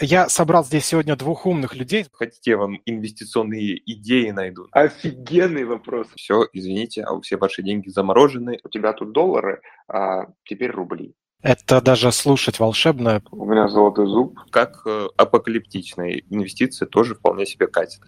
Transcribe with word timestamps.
Я 0.00 0.28
собрал 0.28 0.64
здесь 0.64 0.86
сегодня 0.86 1.14
двух 1.14 1.46
умных 1.46 1.76
людей. 1.76 2.06
Хотите, 2.12 2.52
я 2.52 2.56
вам 2.56 2.80
инвестиционные 2.84 3.80
идеи 3.92 4.30
найду? 4.30 4.66
Офигенный 4.72 5.64
вопрос. 5.64 6.08
Все, 6.16 6.48
извините, 6.52 7.04
а 7.04 7.20
все 7.20 7.36
ваши 7.36 7.62
деньги 7.62 7.88
заморожены. 7.88 8.58
У 8.64 8.68
тебя 8.68 8.92
тут 8.92 9.12
доллары, 9.12 9.60
а 9.86 10.26
теперь 10.44 10.72
рубли. 10.72 11.14
Это 11.42 11.80
даже 11.80 12.10
слушать 12.10 12.58
волшебно. 12.58 13.22
У 13.30 13.44
меня 13.44 13.68
золотой 13.68 14.06
зуб. 14.06 14.36
Как 14.50 14.82
э, 14.84 15.08
апокалиптичные 15.16 16.24
инвестиции 16.28 16.86
тоже 16.86 17.14
вполне 17.14 17.46
себе 17.46 17.68
катят. 17.68 18.00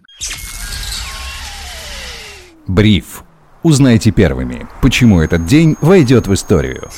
Бриф. 2.67 3.23
Узнайте 3.63 4.11
первыми, 4.11 4.67
почему 4.81 5.21
этот 5.21 5.45
день 5.45 5.77
войдет 5.81 6.27
в 6.27 6.33
историю. 6.33 6.89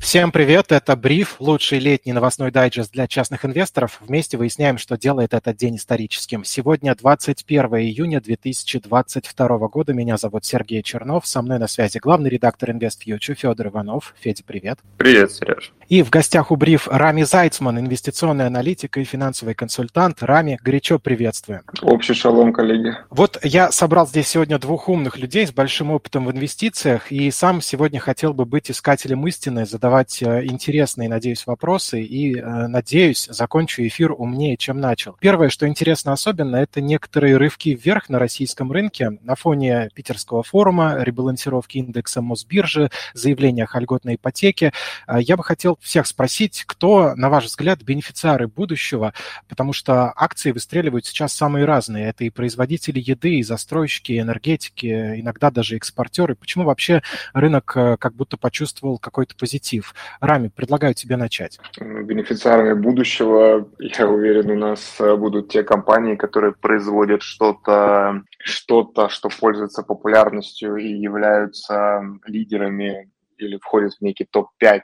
Всем 0.00 0.32
привет, 0.32 0.72
это 0.72 0.96
Бриф, 0.96 1.36
лучший 1.40 1.78
летний 1.78 2.14
новостной 2.14 2.50
дайджест 2.50 2.90
для 2.90 3.06
частных 3.06 3.44
инвесторов. 3.44 4.00
Вместе 4.00 4.38
выясняем, 4.38 4.78
что 4.78 4.96
делает 4.96 5.34
этот 5.34 5.56
день 5.58 5.76
историческим. 5.76 6.42
Сегодня 6.42 6.94
21 6.94 7.66
июня 7.76 8.22
2022 8.22 9.58
года. 9.68 9.92
Меня 9.92 10.16
зовут 10.16 10.46
Сергей 10.46 10.82
Чернов. 10.82 11.26
Со 11.26 11.42
мной 11.42 11.58
на 11.58 11.68
связи 11.68 11.98
главный 11.98 12.30
редактор 12.30 12.70
InvestFuture 12.70 13.34
Федор 13.34 13.66
Иванов. 13.68 14.14
Федя, 14.18 14.42
привет. 14.42 14.78
Привет, 14.96 15.32
Сереж. 15.32 15.70
И 15.90 16.04
в 16.04 16.10
гостях 16.10 16.52
у 16.52 16.56
Бриф 16.56 16.86
Рами 16.86 17.24
Зайцман, 17.24 17.80
инвестиционный 17.80 18.46
аналитик 18.46 18.96
и 18.96 19.02
финансовый 19.02 19.54
консультант. 19.54 20.22
Рами, 20.22 20.56
горячо 20.62 21.00
приветствуем. 21.00 21.62
Общий 21.82 22.14
шалом, 22.14 22.52
коллеги. 22.52 22.94
Вот 23.10 23.40
я 23.42 23.72
собрал 23.72 24.06
здесь 24.06 24.28
сегодня 24.28 24.60
двух 24.60 24.88
умных 24.88 25.18
людей 25.18 25.48
с 25.48 25.50
большим 25.50 25.90
опытом 25.90 26.26
в 26.26 26.30
инвестициях, 26.30 27.10
и 27.10 27.28
сам 27.32 27.60
сегодня 27.60 27.98
хотел 27.98 28.32
бы 28.34 28.44
быть 28.44 28.70
искателем 28.70 29.26
истины, 29.26 29.66
задавать 29.66 30.22
э, 30.22 30.44
интересные, 30.44 31.08
надеюсь, 31.08 31.44
вопросы 31.44 32.00
и, 32.02 32.38
э, 32.38 32.68
надеюсь, 32.68 33.26
закончу 33.28 33.84
эфир 33.84 34.12
умнее, 34.12 34.56
чем 34.56 34.78
начал. 34.80 35.16
Первое, 35.18 35.48
что 35.48 35.66
интересно 35.66 36.12
особенно, 36.12 36.54
это 36.54 36.80
некоторые 36.80 37.36
рывки 37.36 37.70
вверх 37.70 38.08
на 38.08 38.20
российском 38.20 38.70
рынке 38.70 39.18
на 39.22 39.34
фоне 39.34 39.88
питерского 39.92 40.44
форума, 40.44 40.98
ребалансировки 41.00 41.78
индекса 41.78 42.22
Мосбиржи, 42.22 42.92
заявления 43.12 43.66
о 43.68 43.80
льготной 43.80 44.14
ипотеке. 44.14 44.72
Э, 45.08 45.18
я 45.20 45.36
бы 45.36 45.42
хотел 45.42 45.79
всех 45.80 46.06
спросить, 46.06 46.64
кто, 46.66 47.14
на 47.14 47.30
ваш 47.30 47.44
взгляд, 47.46 47.82
бенефициары 47.82 48.48
будущего, 48.48 49.12
потому 49.48 49.72
что 49.72 50.12
акции 50.16 50.52
выстреливают 50.52 51.06
сейчас 51.06 51.32
самые 51.32 51.64
разные. 51.64 52.08
Это 52.08 52.24
и 52.24 52.30
производители 52.30 53.00
еды, 53.00 53.36
и 53.36 53.42
застройщики, 53.42 54.12
и 54.12 54.20
энергетики, 54.20 55.20
иногда 55.20 55.50
даже 55.50 55.76
экспортеры. 55.76 56.34
Почему 56.34 56.64
вообще 56.64 57.02
рынок 57.32 57.64
как 57.64 58.14
будто 58.14 58.36
почувствовал 58.36 58.98
какой-то 58.98 59.34
позитив? 59.36 59.94
Рами, 60.20 60.48
предлагаю 60.48 60.94
тебе 60.94 61.16
начать. 61.16 61.58
Бенефициарами 61.78 62.74
будущего, 62.74 63.68
я 63.78 64.08
уверен, 64.08 64.50
у 64.50 64.56
нас 64.56 64.96
э, 65.00 65.16
будут 65.16 65.48
те 65.50 65.62
компании, 65.62 66.16
которые 66.16 66.52
производят 66.52 67.22
что-то, 67.22 68.22
что-то, 68.38 69.08
что 69.08 69.28
пользуется 69.28 69.82
популярностью 69.82 70.76
и 70.76 70.88
являются 70.88 72.02
лидерами 72.26 73.10
или 73.38 73.56
входят 73.58 73.94
в 73.94 74.00
некий 74.02 74.24
топ-5 74.24 74.66
э, 74.66 74.80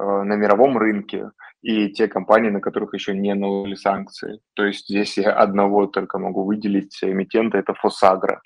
на 0.00 0.34
мировом 0.36 0.78
рынке, 0.78 1.30
и 1.62 1.90
те 1.90 2.08
компании, 2.08 2.50
на 2.50 2.60
которых 2.60 2.94
еще 2.94 3.14
не 3.14 3.34
наложили 3.34 3.74
санкции. 3.74 4.40
То 4.54 4.64
есть 4.64 4.88
здесь 4.88 5.18
я 5.18 5.32
одного 5.32 5.86
только 5.86 6.18
могу 6.18 6.44
выделить 6.44 6.98
эмитента, 7.02 7.58
это 7.58 7.74
Фосагра. 7.74 8.40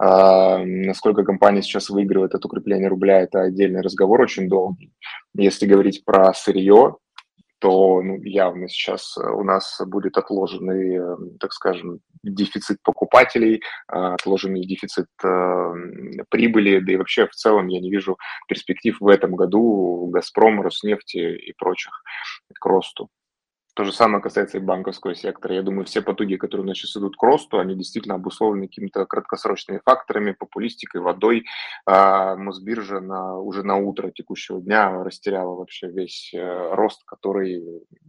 А, 0.00 0.58
насколько 0.64 1.24
компания 1.24 1.62
сейчас 1.62 1.90
выигрывает 1.90 2.34
от 2.34 2.44
укрепления 2.44 2.88
рубля, 2.88 3.20
это 3.20 3.42
отдельный 3.42 3.80
разговор, 3.80 4.20
очень 4.20 4.48
долгий. 4.48 4.92
Если 5.34 5.66
говорить 5.66 6.04
про 6.04 6.32
сырье, 6.34 6.96
то 7.58 8.02
ну, 8.02 8.22
явно 8.22 8.68
сейчас 8.68 9.16
у 9.16 9.42
нас 9.42 9.80
будет 9.86 10.16
отложенный, 10.16 11.36
так 11.40 11.52
скажем, 11.52 12.00
дефицит 12.22 12.82
покупателей, 12.82 13.62
а, 13.86 14.14
отложенный 14.14 14.66
дефицит 14.66 15.06
э, 15.22 15.72
прибыли, 16.30 16.80
да 16.80 16.92
и 16.92 16.96
вообще 16.96 17.26
в 17.26 17.34
целом 17.34 17.68
я 17.68 17.80
не 17.80 17.90
вижу 17.90 18.18
перспектив 18.48 18.96
в 19.00 19.08
этом 19.08 19.34
году 19.36 20.08
«Газпром», 20.12 20.60
«Роснефти» 20.60 21.36
и 21.36 21.52
прочих 21.52 21.92
к 22.58 22.66
росту. 22.66 23.08
То 23.78 23.84
же 23.84 23.92
самое 23.92 24.20
касается 24.20 24.58
и 24.58 24.60
банковского 24.60 25.14
сектора. 25.14 25.54
Я 25.54 25.62
думаю, 25.62 25.84
все 25.84 26.02
потуги, 26.02 26.34
которые 26.34 26.64
у 26.64 26.66
нас 26.66 26.78
сейчас 26.78 26.96
идут 26.96 27.16
к 27.16 27.22
росту, 27.22 27.60
они 27.60 27.76
действительно 27.76 28.16
обусловлены 28.16 28.66
какими-то 28.66 29.06
краткосрочными 29.06 29.80
факторами, 29.84 30.32
популистикой, 30.32 31.00
водой. 31.00 31.44
А 31.86 32.34
Мосбиржа 32.34 32.98
на, 32.98 33.38
уже 33.38 33.62
на 33.62 33.76
утро 33.76 34.10
текущего 34.10 34.60
дня 34.60 35.04
растеряла 35.04 35.54
вообще 35.54 35.86
весь 35.92 36.34
э, 36.34 36.74
рост, 36.74 37.04
который 37.04 37.62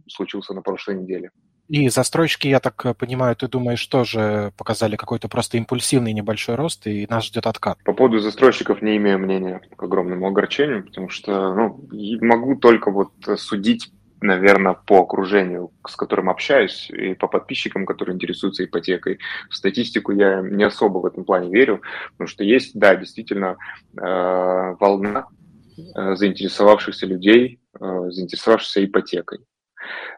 случился 0.08 0.54
на 0.54 0.62
прошлой 0.62 0.96
неделе. 0.96 1.30
И 1.68 1.88
застройщики, 1.88 2.48
я 2.48 2.58
так 2.58 2.96
понимаю, 2.98 3.36
ты 3.36 3.46
думаешь, 3.46 3.86
тоже 3.86 4.52
показали 4.58 4.96
какой-то 4.96 5.28
просто 5.28 5.56
импульсивный 5.56 6.12
небольшой 6.12 6.56
рост, 6.56 6.88
и 6.88 7.06
нас 7.08 7.26
ждет 7.26 7.46
откат? 7.46 7.78
По 7.84 7.92
поводу 7.92 8.18
застройщиков 8.18 8.82
не 8.82 8.96
имею 8.96 9.20
мнения 9.20 9.60
к 9.76 9.80
огромному 9.80 10.26
огорчению, 10.26 10.84
потому 10.84 11.10
что 11.10 11.54
ну, 11.54 11.88
могу 12.22 12.56
только 12.56 12.90
вот 12.90 13.12
судить 13.36 13.92
наверное, 14.20 14.74
по 14.74 15.00
окружению, 15.00 15.72
с 15.86 15.96
которым 15.96 16.28
общаюсь, 16.28 16.90
и 16.90 17.14
по 17.14 17.28
подписчикам, 17.28 17.86
которые 17.86 18.14
интересуются 18.14 18.64
ипотекой. 18.64 19.18
В 19.48 19.54
статистику 19.54 20.12
я 20.12 20.40
не 20.40 20.64
особо 20.64 20.98
в 20.98 21.06
этом 21.06 21.24
плане 21.24 21.50
верю, 21.50 21.82
потому 22.12 22.28
что 22.28 22.44
есть, 22.44 22.78
да, 22.78 22.94
действительно, 22.96 23.56
э, 23.96 24.76
волна 24.78 25.28
э, 25.76 26.14
заинтересовавшихся 26.16 27.06
людей, 27.06 27.60
э, 27.78 28.10
заинтересовавшихся 28.10 28.84
ипотекой. 28.84 29.38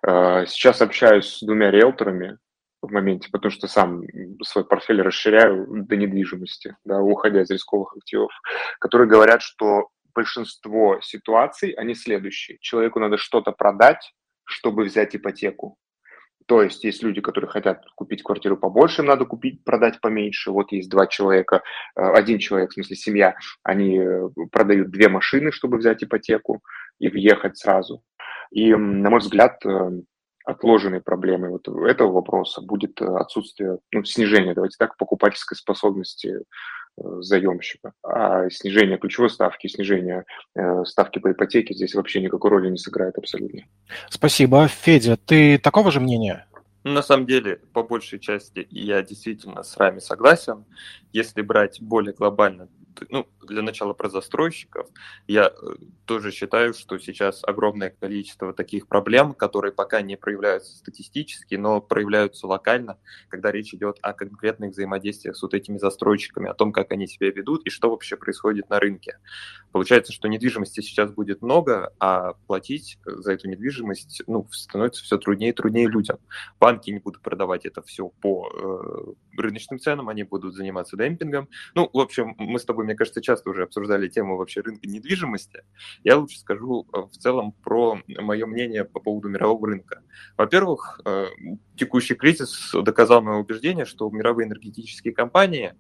Сейчас 0.02 0.82
общаюсь 0.82 1.36
с 1.36 1.42
двумя 1.42 1.70
риэлторами 1.70 2.38
в 2.82 2.90
моменте, 2.90 3.28
потому 3.30 3.52
что 3.52 3.68
сам 3.68 4.02
свой 4.42 4.64
портфель 4.64 5.00
расширяю 5.00 5.66
до 5.84 5.96
недвижимости, 5.96 6.76
да, 6.84 7.00
уходя 7.00 7.42
из 7.42 7.50
рисковых 7.50 7.96
активов, 7.96 8.32
которые 8.80 9.08
говорят, 9.08 9.40
что 9.40 9.88
большинство 10.14 11.00
ситуаций, 11.00 11.70
они 11.70 11.94
следующие. 11.94 12.58
Человеку 12.60 13.00
надо 13.00 13.16
что-то 13.16 13.52
продать, 13.52 14.12
чтобы 14.44 14.84
взять 14.84 15.16
ипотеку. 15.16 15.78
То 16.46 16.62
есть 16.62 16.84
есть 16.84 17.02
люди, 17.02 17.20
которые 17.20 17.50
хотят 17.50 17.84
купить 17.94 18.22
квартиру 18.22 18.56
побольше, 18.56 19.02
им 19.02 19.08
надо 19.08 19.24
купить, 19.24 19.64
продать 19.64 20.00
поменьше. 20.00 20.50
Вот 20.50 20.72
есть 20.72 20.90
два 20.90 21.06
человека, 21.06 21.62
э, 21.96 22.02
один 22.02 22.38
человек, 22.38 22.70
в 22.70 22.74
смысле 22.74 22.96
семья, 22.96 23.34
они 23.62 23.98
э, 23.98 24.28
продают 24.50 24.90
две 24.90 25.08
машины, 25.08 25.52
чтобы 25.52 25.78
взять 25.78 26.02
ипотеку 26.02 26.62
и 26.98 27.08
въехать 27.08 27.58
сразу. 27.58 28.02
И, 28.50 28.74
на 28.74 29.10
мой 29.10 29.20
взгляд, 29.20 29.64
э, 29.64 29.90
отложенной 30.44 31.00
проблемой 31.00 31.50
вот 31.50 31.68
этого 31.68 32.12
вопроса 32.12 32.60
будет 32.60 33.00
отсутствие, 33.00 33.78
ну, 33.92 34.04
снижение, 34.04 34.54
давайте 34.54 34.76
так, 34.78 34.96
покупательской 34.96 35.56
способности 35.56 36.40
заемщика. 36.96 37.92
А 38.02 38.48
снижение 38.50 38.98
ключевой 38.98 39.30
ставки, 39.30 39.66
снижение 39.66 40.24
э, 40.54 40.84
ставки 40.84 41.18
по 41.18 41.32
ипотеке 41.32 41.74
здесь 41.74 41.94
вообще 41.94 42.20
никакой 42.20 42.50
роли 42.50 42.70
не 42.70 42.78
сыграет 42.78 43.16
абсолютно. 43.18 43.62
Спасибо. 44.08 44.68
Федя, 44.68 45.16
ты 45.16 45.58
такого 45.58 45.90
же 45.90 46.00
мнения? 46.00 46.46
На 46.84 47.02
самом 47.02 47.26
деле, 47.26 47.60
по 47.72 47.84
большей 47.84 48.18
части 48.18 48.66
я 48.70 49.02
действительно 49.02 49.62
с 49.62 49.76
вами 49.76 50.00
согласен. 50.00 50.64
Если 51.12 51.40
брать 51.42 51.80
более 51.80 52.12
глобально, 52.12 52.68
ну, 53.10 53.26
для 53.42 53.62
начала 53.62 53.92
про 53.92 54.08
застройщиков, 54.08 54.88
я 55.26 55.46
э, 55.46 55.74
тоже 56.04 56.30
считаю, 56.30 56.74
что 56.74 56.98
сейчас 56.98 57.42
огромное 57.44 57.90
количество 57.90 58.52
таких 58.52 58.88
проблем, 58.88 59.34
которые 59.34 59.72
пока 59.72 60.02
не 60.02 60.16
проявляются 60.16 60.76
статистически, 60.76 61.54
но 61.54 61.80
проявляются 61.80 62.46
локально, 62.46 62.98
когда 63.28 63.50
речь 63.50 63.74
идет 63.74 63.98
о 64.02 64.12
конкретных 64.12 64.72
взаимодействиях 64.72 65.36
с 65.36 65.42
вот 65.42 65.54
этими 65.54 65.78
застройщиками, 65.78 66.48
о 66.48 66.54
том, 66.54 66.72
как 66.72 66.92
они 66.92 67.06
себя 67.06 67.30
ведут 67.30 67.66
и 67.66 67.70
что 67.70 67.90
вообще 67.90 68.16
происходит 68.16 68.68
на 68.70 68.78
рынке. 68.80 69.18
Получается, 69.72 70.12
что 70.12 70.28
недвижимости 70.28 70.80
сейчас 70.80 71.12
будет 71.12 71.42
много, 71.42 71.92
а 71.98 72.34
платить 72.46 72.98
за 73.04 73.32
эту 73.32 73.48
недвижимость 73.48 74.22
ну, 74.26 74.46
становится 74.50 75.02
все 75.02 75.18
труднее 75.18 75.50
и 75.50 75.54
труднее 75.54 75.88
людям. 75.88 76.18
Банки 76.60 76.90
не 76.90 76.98
будут 76.98 77.22
продавать 77.22 77.64
это 77.66 77.82
все 77.82 78.08
по 78.20 78.48
э, 78.52 79.12
рыночным 79.36 79.78
ценам, 79.78 80.08
они 80.08 80.22
будут 80.22 80.54
заниматься 80.54 80.96
демпингом. 80.96 81.48
Ну, 81.74 81.88
в 81.92 81.98
общем, 81.98 82.34
мы 82.38 82.58
с 82.58 82.64
тобой, 82.64 82.84
мне 82.84 82.94
кажется, 82.94 83.20
часто 83.20 83.50
уже 83.50 83.64
обсуждали 83.64 84.08
тему 84.08 84.36
вообще 84.36 84.60
рынка 84.60 84.86
недвижимости, 84.86 85.62
я 86.04 86.16
лучше 86.16 86.38
скажу 86.38 86.86
э, 86.92 86.98
в 87.00 87.16
целом 87.16 87.52
про 87.52 87.98
мое 88.06 88.46
мнение 88.46 88.84
по 88.84 89.00
поводу 89.00 89.28
мирового 89.28 89.68
рынка. 89.68 90.02
Во-первых, 90.36 91.00
э, 91.04 91.26
текущий 91.76 92.14
кризис 92.14 92.72
доказал 92.72 93.22
мое 93.22 93.38
убеждение, 93.38 93.84
что 93.84 94.08
мировые 94.10 94.48
энергетические 94.48 95.14
компании 95.14 95.74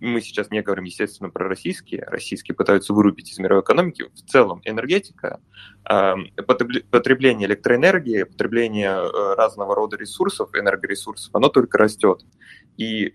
мы 0.00 0.20
сейчас 0.20 0.50
не 0.50 0.60
говорим, 0.60 0.84
естественно, 0.84 1.30
про 1.30 1.48
российские. 1.48 2.04
Российские 2.04 2.54
пытаются 2.54 2.92
вырубить 2.92 3.32
из 3.32 3.38
мировой 3.38 3.62
экономики. 3.62 4.04
В 4.14 4.30
целом 4.30 4.60
энергетика, 4.64 5.40
э, 5.90 6.14
потребление 6.90 7.48
электроэнергии, 7.48 8.24
потребление 8.24 9.34
разного 9.34 9.74
рода 9.74 9.96
ресурсов, 9.96 10.50
энергоресурсов, 10.54 11.34
оно 11.34 11.48
только 11.48 11.78
растет. 11.78 12.22
И 12.78 13.14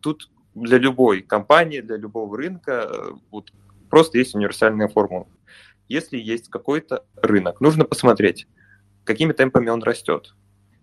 тут 0.00 0.30
для 0.54 0.78
любой 0.78 1.22
компании, 1.22 1.80
для 1.80 1.96
любого 1.96 2.36
рынка 2.36 2.88
э, 2.88 3.12
вот 3.30 3.52
просто 3.90 4.18
есть 4.18 4.34
универсальная 4.34 4.88
формула. 4.88 5.26
Если 5.88 6.16
есть 6.16 6.48
какой-то 6.48 7.04
рынок, 7.16 7.60
нужно 7.60 7.84
посмотреть, 7.84 8.46
какими 9.04 9.32
темпами 9.32 9.68
он 9.68 9.82
растет. 9.82 10.34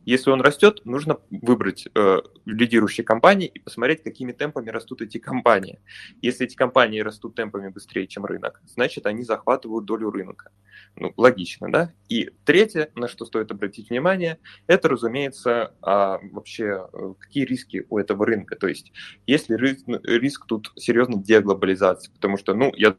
Если 0.06 0.30
он 0.32 0.42
растет, 0.42 0.82
нужно 0.86 1.20
выбрать 1.30 1.88
э, 1.94 2.18
лидирующие 2.46 3.04
компании 3.04 3.48
и 3.48 3.60
посмотреть, 3.60 4.04
какими 4.04 4.32
темпами 4.32 4.70
растут 4.70 5.02
эти 5.02 5.18
компании. 5.18 5.80
Если 6.22 6.46
эти 6.46 6.56
компании 6.56 7.02
растут 7.02 7.36
темпами 7.36 7.70
быстрее, 7.70 8.08
чем 8.08 8.26
рынок, 8.26 8.62
значит, 8.66 9.06
они 9.06 9.24
захватывают 9.24 9.86
долю 9.86 10.10
рынка. 10.10 10.52
Ну, 10.96 11.14
логично, 11.18 11.72
да? 11.72 11.94
И 12.10 12.32
третье, 12.46 12.92
на 12.96 13.08
что 13.08 13.26
стоит 13.26 13.52
обратить 13.52 13.90
внимание, 13.90 14.40
это, 14.68 14.90
разумеется, 14.90 15.76
а, 15.82 16.20
вообще, 16.32 16.88
э, 16.92 17.14
какие 17.20 17.46
риски 17.46 17.86
у 17.90 17.98
этого 17.98 18.26
рынка. 18.26 18.56
То 18.56 18.68
есть, 18.68 18.92
если 19.28 19.56
риск, 19.56 19.86
риск 20.04 20.46
тут 20.48 20.72
серьезно 20.76 21.22
деглобализации, 21.22 22.12
потому 22.12 22.38
что, 22.38 22.54
ну, 22.54 22.72
я 22.76 22.96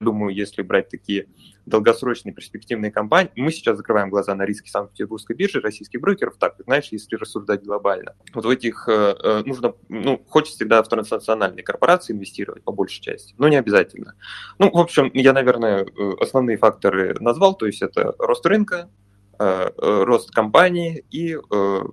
думаю, 0.00 0.34
если 0.34 0.62
брать 0.62 0.88
такие 0.88 1.26
долгосрочные 1.64 2.34
перспективные 2.34 2.90
компании, 2.92 3.32
мы 3.34 3.50
сейчас 3.50 3.78
закрываем 3.78 4.10
глаза 4.10 4.34
на 4.34 4.44
риски 4.44 4.68
Санкт-Петербургской 4.68 5.34
биржи, 5.34 5.60
российских 5.60 6.00
брокеров, 6.00 6.36
так, 6.36 6.54
знаешь, 6.64 6.88
если 6.90 7.16
рассуждать 7.16 7.64
глобально. 7.64 8.14
Вот 8.34 8.44
в 8.44 8.48
этих 8.48 8.88
э, 8.88 9.16
э, 9.22 9.42
нужно, 9.44 9.74
ну, 9.88 10.22
хочется 10.28 10.56
всегда 10.56 10.82
в 10.82 10.88
транснациональные 10.88 11.64
корпорации 11.64 12.12
инвестировать 12.12 12.62
по 12.62 12.72
большей 12.72 13.00
части, 13.00 13.34
но 13.38 13.48
не 13.48 13.56
обязательно. 13.56 14.14
Ну, 14.58 14.70
в 14.70 14.78
общем, 14.78 15.10
я, 15.14 15.32
наверное, 15.32 15.84
э, 15.84 16.12
основные 16.20 16.58
факторы 16.58 17.16
назвал, 17.20 17.56
то 17.56 17.66
есть 17.66 17.82
это 17.82 18.14
рост 18.18 18.44
рынка, 18.46 18.90
рост 19.38 20.30
компании 20.30 21.04
и 21.10 21.36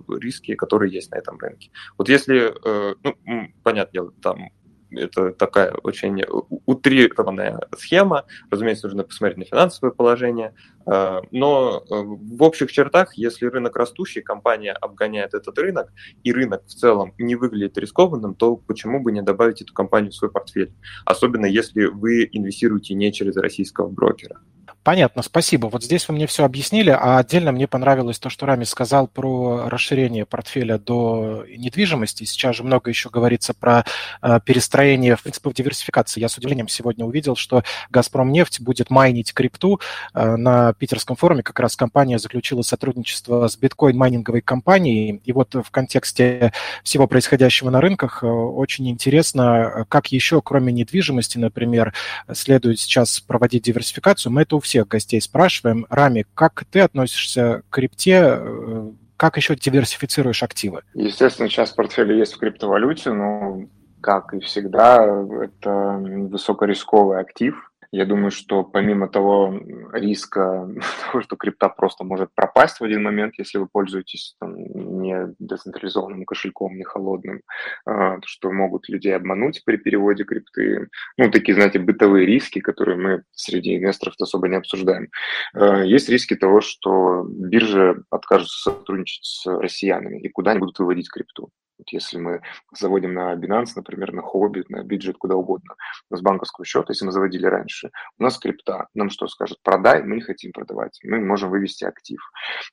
риски, 0.08 0.54
которые 0.54 0.90
есть 0.90 1.10
на 1.10 1.16
этом 1.16 1.38
рынке. 1.38 1.70
Вот 1.98 2.08
если, 2.08 2.54
ну, 3.02 3.48
понятное 3.62 3.92
дело, 3.92 4.12
там 4.22 4.48
это 4.96 5.32
такая 5.32 5.72
очень 5.82 6.22
утрированная 6.66 7.60
схема. 7.76 8.24
Разумеется, 8.50 8.86
нужно 8.86 9.04
посмотреть 9.04 9.38
на 9.38 9.44
финансовое 9.44 9.92
положение. 9.92 10.54
Э, 10.86 11.20
но 11.30 11.84
э, 11.90 11.94
в 11.94 12.42
общих 12.42 12.72
чертах, 12.72 13.14
если 13.14 13.46
рынок 13.46 13.76
растущий, 13.76 14.22
компания 14.22 14.72
обгоняет 14.72 15.34
этот 15.34 15.58
рынок, 15.58 15.92
и 16.22 16.32
рынок 16.32 16.64
в 16.66 16.74
целом 16.74 17.14
не 17.18 17.36
выглядит 17.36 17.78
рискованным, 17.78 18.34
то 18.34 18.56
почему 18.56 19.00
бы 19.00 19.12
не 19.12 19.22
добавить 19.22 19.62
эту 19.62 19.72
компанию 19.72 20.10
в 20.10 20.14
свой 20.14 20.30
портфель? 20.30 20.72
Особенно 21.04 21.46
если 21.46 21.84
вы 21.84 22.28
инвестируете 22.32 22.94
не 22.94 23.12
через 23.12 23.36
российского 23.36 23.88
брокера. 23.88 24.40
Понятно, 24.84 25.22
спасибо. 25.22 25.68
Вот 25.68 25.82
здесь 25.82 26.06
вы 26.08 26.14
мне 26.14 26.26
все 26.26 26.44
объяснили, 26.44 26.90
а 26.90 27.16
отдельно 27.16 27.52
мне 27.52 27.66
понравилось 27.66 28.18
то, 28.18 28.28
что 28.28 28.44
Рами 28.44 28.64
сказал 28.64 29.08
про 29.08 29.70
расширение 29.70 30.26
портфеля 30.26 30.76
до 30.76 31.46
недвижимости. 31.48 32.24
Сейчас 32.24 32.56
же 32.56 32.64
много 32.64 32.90
еще 32.90 33.08
говорится 33.08 33.54
про 33.54 33.86
э, 34.20 34.40
перестроение 34.44 35.16
принципов 35.16 35.54
диверсификации. 35.54 36.20
Я 36.20 36.28
с 36.28 36.36
удивлением 36.36 36.68
сегодня 36.68 37.06
увидел, 37.06 37.34
что 37.34 37.64
«Газпром 37.88 38.30
нефть» 38.30 38.60
будет 38.60 38.90
майнить 38.90 39.32
крипту. 39.32 39.80
Э, 40.12 40.36
на 40.36 40.74
питерском 40.74 41.16
форуме 41.16 41.42
как 41.42 41.60
раз 41.60 41.76
компания 41.76 42.18
заключила 42.18 42.60
сотрудничество 42.60 43.48
с 43.48 43.56
биткоин-майнинговой 43.56 44.42
компанией. 44.42 45.22
И 45.24 45.32
вот 45.32 45.54
в 45.54 45.70
контексте 45.70 46.52
всего 46.82 47.06
происходящего 47.06 47.70
на 47.70 47.80
рынках 47.80 48.22
э, 48.22 48.26
очень 48.26 48.90
интересно, 48.90 49.86
как 49.88 50.08
еще, 50.08 50.42
кроме 50.42 50.74
недвижимости, 50.74 51.38
например, 51.38 51.94
следует 52.34 52.78
сейчас 52.80 53.20
проводить 53.20 53.62
диверсификацию. 53.62 54.30
Мы 54.30 54.42
это 54.42 54.56
у 54.56 54.60
всех 54.60 54.73
всех 54.74 54.88
гостей 54.88 55.20
спрашиваем. 55.20 55.86
Рами, 55.88 56.26
как 56.34 56.64
ты 56.68 56.80
относишься 56.80 57.62
к 57.70 57.74
крипте? 57.74 58.38
Э, 58.40 58.90
как 59.16 59.36
еще 59.36 59.54
диверсифицируешь 59.54 60.42
активы? 60.42 60.82
Естественно, 60.94 61.48
сейчас 61.48 61.70
в 61.70 61.76
портфеле 61.76 62.18
есть 62.18 62.34
в 62.34 62.38
криптовалюте, 62.38 63.12
но, 63.12 63.66
как 64.00 64.34
и 64.34 64.40
всегда, 64.40 65.04
это 65.44 65.70
высокорисковый 65.70 67.20
актив, 67.20 67.54
я 67.94 68.06
думаю, 68.06 68.32
что 68.32 68.64
помимо 68.64 69.08
того 69.08 69.60
риска, 69.92 70.68
того, 71.06 71.22
что 71.22 71.36
крипта 71.36 71.68
просто 71.68 72.02
может 72.04 72.30
пропасть 72.34 72.80
в 72.80 72.84
один 72.84 73.04
момент, 73.04 73.34
если 73.38 73.58
вы 73.58 73.68
пользуетесь 73.68 74.34
там, 74.40 74.56
не 74.56 75.34
децентрализованным 75.38 76.24
кошельком, 76.24 76.76
не 76.76 76.82
холодным, 76.82 77.42
а, 77.86 78.18
что 78.24 78.50
могут 78.50 78.88
людей 78.88 79.14
обмануть 79.14 79.62
при 79.64 79.76
переводе 79.76 80.24
крипты. 80.24 80.88
Ну, 81.16 81.30
такие, 81.30 81.54
знаете, 81.54 81.78
бытовые 81.78 82.26
риски, 82.26 82.60
которые 82.60 82.98
мы 82.98 83.22
среди 83.32 83.76
инвесторов 83.76 84.14
особо 84.18 84.48
не 84.48 84.56
обсуждаем. 84.56 85.08
А, 85.54 85.84
есть 85.84 86.08
риски 86.08 86.34
того, 86.34 86.60
что 86.60 87.24
биржа 87.28 88.02
откажутся 88.10 88.70
сотрудничать 88.70 89.24
с 89.24 89.46
россиянами 89.46 90.20
и 90.20 90.28
куда 90.28 90.50
они 90.50 90.60
будут 90.60 90.80
выводить 90.80 91.08
крипту. 91.08 91.50
Вот 91.78 91.88
если 91.90 92.18
мы 92.18 92.40
заводим 92.72 93.14
на 93.14 93.34
Binance, 93.34 93.72
например, 93.76 94.12
на 94.12 94.20
Hobby, 94.20 94.64
на 94.68 94.82
бюджет, 94.84 95.16
куда 95.18 95.34
угодно, 95.34 95.74
с 96.10 96.20
банковского 96.20 96.64
счета, 96.64 96.86
если 96.92 97.04
мы 97.04 97.12
заводили 97.12 97.46
раньше, 97.46 97.90
у 98.18 98.22
нас 98.22 98.38
крипта, 98.38 98.88
нам 98.94 99.10
что 99.10 99.26
скажет, 99.26 99.58
продай, 99.62 100.02
мы 100.02 100.16
не 100.16 100.20
хотим 100.20 100.52
продавать, 100.52 100.98
мы 101.02 101.20
можем 101.20 101.50
вывести 101.50 101.84
актив. 101.84 102.20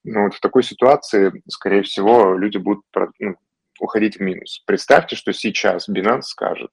Но 0.04 0.24
вот 0.24 0.36
в 0.36 0.40
такой 0.40 0.64
ситуации, 0.64 1.42
скорее 1.48 1.82
всего, 1.82 2.38
люди 2.38 2.58
будут 2.58 2.84
ну, 3.20 3.36
уходить 3.80 4.18
в 4.18 4.22
минус. 4.22 4.62
Представьте, 4.66 5.16
что 5.16 5.34
сейчас 5.34 5.90
Binance 5.90 6.24
скажет, 6.24 6.72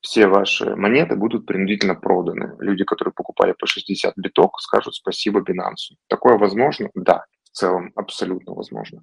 все 0.00 0.28
ваши 0.28 0.74
монеты 0.76 1.14
будут 1.14 1.44
принудительно 1.44 1.94
проданы. 1.94 2.56
Люди, 2.58 2.84
которые 2.84 3.12
покупали 3.12 3.52
по 3.52 3.66
60 3.66 4.14
биток, 4.16 4.58
скажут 4.60 4.94
спасибо 4.94 5.40
Binance. 5.40 5.96
Такое 6.08 6.38
возможно? 6.38 6.88
Да 6.94 7.24
в 7.52 7.56
целом 7.56 7.92
абсолютно 7.96 8.54
возможно. 8.54 9.02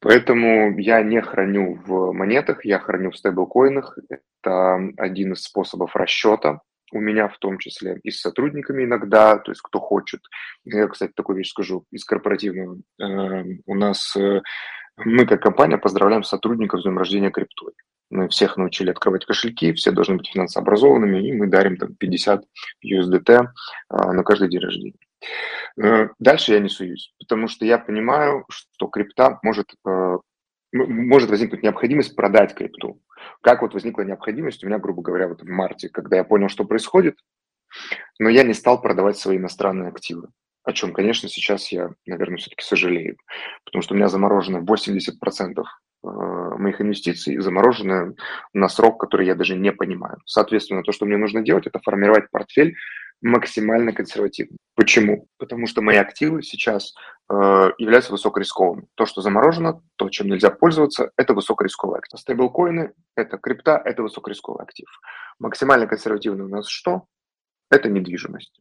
Поэтому 0.00 0.78
я 0.78 1.02
не 1.02 1.20
храню 1.20 1.80
в 1.86 2.12
монетах, 2.12 2.64
я 2.64 2.78
храню 2.78 3.10
в 3.10 3.16
стейблкоинах. 3.16 3.98
Это 4.08 4.78
один 4.96 5.32
из 5.32 5.42
способов 5.42 5.96
расчета 5.96 6.60
у 6.92 7.00
меня 7.00 7.28
в 7.28 7.38
том 7.38 7.58
числе 7.58 7.98
и 8.02 8.10
с 8.10 8.20
сотрудниками 8.20 8.84
иногда, 8.84 9.38
то 9.38 9.50
есть 9.50 9.62
кто 9.62 9.80
хочет. 9.80 10.20
Я, 10.64 10.86
кстати, 10.88 11.12
такую 11.16 11.38
вещь 11.38 11.50
скажу 11.50 11.84
из 11.90 12.04
корпоративного. 12.04 12.78
Э, 13.00 13.44
у 13.66 13.74
нас 13.74 14.14
э, 14.16 14.42
мы 14.96 15.26
как 15.26 15.42
компания 15.42 15.78
поздравляем 15.78 16.22
сотрудников 16.22 16.80
с 16.80 16.82
днем 16.84 16.98
рождения 16.98 17.30
криптой. 17.30 17.72
Мы 18.10 18.28
всех 18.28 18.58
научили 18.58 18.90
открывать 18.90 19.24
кошельки, 19.24 19.72
все 19.72 19.90
должны 19.90 20.16
быть 20.16 20.28
финансообразованными, 20.28 21.26
и 21.26 21.32
мы 21.32 21.46
дарим 21.46 21.78
там 21.78 21.94
50 21.94 22.44
USDT 22.84 23.30
э, 23.30 24.12
на 24.12 24.22
каждый 24.22 24.50
день 24.50 24.60
рождения. 24.60 24.98
Э, 25.80 26.08
дальше 26.18 26.52
я 26.52 26.60
не 26.60 26.68
суюсь, 26.68 27.14
потому 27.18 27.48
что 27.48 27.64
я 27.64 27.78
понимаю, 27.78 28.44
что 28.48 28.86
крипта 28.86 29.38
может, 29.42 29.74
э, 29.86 30.18
может 30.72 31.30
возникнуть 31.30 31.62
необходимость 31.62 32.16
продать 32.16 32.54
крипту. 32.54 33.00
Как 33.40 33.62
вот 33.62 33.74
возникла 33.74 34.02
необходимость 34.02 34.64
у 34.64 34.66
меня, 34.66 34.78
грубо 34.78 35.02
говоря, 35.02 35.28
вот 35.28 35.42
в 35.42 35.46
марте, 35.46 35.88
когда 35.88 36.16
я 36.16 36.24
понял, 36.24 36.48
что 36.48 36.64
происходит, 36.64 37.18
но 38.18 38.28
я 38.28 38.42
не 38.42 38.54
стал 38.54 38.80
продавать 38.80 39.16
свои 39.16 39.38
иностранные 39.38 39.88
активы. 39.88 40.28
О 40.64 40.72
чем, 40.72 40.92
конечно, 40.92 41.28
сейчас 41.28 41.72
я, 41.72 41.90
наверное, 42.06 42.36
все-таки 42.36 42.62
сожалею, 42.62 43.16
потому 43.64 43.82
что 43.82 43.94
у 43.94 43.96
меня 43.96 44.08
заморожено 44.08 44.58
80% 44.58 45.64
э, 46.04 46.06
моих 46.06 46.80
инвестиций 46.80 47.38
заморожены 47.38 48.14
на 48.52 48.68
срок, 48.68 49.00
который 49.00 49.26
я 49.26 49.34
даже 49.34 49.56
не 49.56 49.72
понимаю. 49.72 50.18
Соответственно, 50.24 50.84
то, 50.84 50.92
что 50.92 51.04
мне 51.04 51.16
нужно 51.16 51.42
делать, 51.42 51.66
это 51.66 51.80
формировать 51.80 52.30
портфель 52.30 52.76
максимально 53.22 53.92
консервативным. 53.92 54.58
Почему? 54.74 55.28
Потому 55.38 55.66
что 55.66 55.80
мои 55.80 55.96
активы 55.96 56.42
сейчас 56.42 56.94
э, 57.30 57.34
являются 57.78 58.12
высокорисковыми. 58.12 58.86
То, 58.94 59.06
что 59.06 59.20
заморожено, 59.20 59.82
то, 59.96 60.08
чем 60.08 60.28
нельзя 60.28 60.50
пользоваться, 60.50 61.10
это 61.16 61.34
высокорисковый 61.34 61.98
актив. 61.98 62.18
Стейблкоины– 62.18 62.92
это 63.16 63.38
крипта, 63.38 63.80
это 63.84 64.02
высокорисковый 64.02 64.62
актив. 64.62 64.88
Максимально 65.38 65.86
консервативный 65.86 66.44
у 66.44 66.48
нас 66.48 66.66
что? 66.66 67.06
Это 67.70 67.88
недвижимость. 67.88 68.60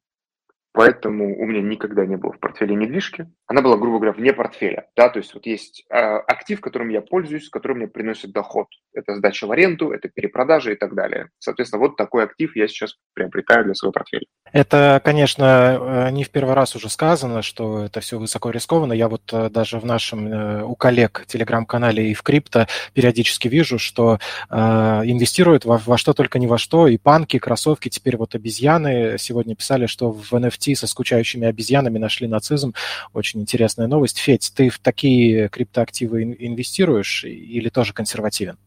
Поэтому 0.74 1.38
у 1.38 1.46
меня 1.46 1.62
никогда 1.62 2.06
не 2.06 2.16
было 2.16 2.32
в 2.32 2.40
портфеле 2.40 2.76
недвижки. 2.76 3.28
Она 3.46 3.62
была, 3.62 3.76
грубо 3.76 3.98
говоря, 3.98 4.14
вне 4.14 4.32
портфеля. 4.32 4.88
Да? 4.96 5.10
То 5.10 5.20
есть 5.20 5.34
вот 5.34 5.46
есть 5.46 5.84
э, 5.90 5.96
актив, 5.96 6.62
которым 6.62 6.90
я 6.90 7.02
пользуюсь, 7.02 7.50
который 7.50 7.76
мне 7.76 7.88
приносит 7.88 8.32
доход. 8.32 8.68
Это 8.94 9.16
сдача 9.16 9.48
в 9.48 9.52
аренду, 9.52 9.92
это 9.92 10.08
перепродажа 10.08 10.72
и 10.72 10.76
так 10.76 10.96
далее. 10.96 11.30
Соответственно, 11.40 11.82
вот 11.82 11.98
такой 11.98 12.24
актив 12.24 12.56
я 12.56 12.68
сейчас 12.70 12.96
приобретаю 13.14 13.66
для 13.66 13.74
своего 13.74 13.92
портфеля. 13.92 14.26
Это, 14.54 15.02
конечно, 15.04 16.08
э, 16.08 16.12
не 16.12 16.24
в 16.24 16.30
первый 16.30 16.56
раз 16.56 16.76
уже 16.76 16.90
сказано, 16.90 17.42
что 17.42 17.84
это 17.84 18.00
все 18.00 18.18
высоко 18.18 18.50
рискованно. 18.50 18.94
Я 18.94 19.10
вот 19.10 19.24
э, 19.34 19.50
даже 19.50 19.78
в 19.78 19.86
нашем, 19.86 20.28
э, 20.28 20.64
у 20.64 20.76
коллег 20.76 21.26
телеграм-канале 21.28 22.12
и 22.12 22.14
в 22.14 22.24
крипто 22.24 22.68
периодически 22.94 23.50
вижу, 23.50 23.78
что 23.78 24.20
э, 24.50 24.56
инвестируют 24.56 25.66
во, 25.66 25.78
во 25.78 25.98
что 25.98 26.14
только 26.14 26.40
не 26.40 26.48
во 26.48 26.58
что. 26.58 26.88
И 26.88 26.98
панки, 26.98 27.36
и 27.36 27.40
кроссовки, 27.40 27.90
теперь 27.90 28.16
вот 28.16 28.36
обезьяны. 28.36 29.18
Сегодня 29.18 29.56
писали, 29.56 29.86
что 29.86 30.12
в 30.12 30.32
NFT 30.34 30.61
со 30.76 30.88
скучающими 30.88 31.48
обезьянами 31.48 31.98
нашли 31.98 32.28
нацизм. 32.28 32.74
Очень 33.14 33.42
интересная 33.42 33.88
новость. 33.88 34.18
Федь, 34.18 34.52
ты 34.56 34.70
в 34.70 34.80
такие 34.80 35.50
криптоактивы 35.50 36.24
инвестируешь 36.24 37.24
или 37.26 37.70
тоже 37.70 37.94
консервативен? 37.94 38.58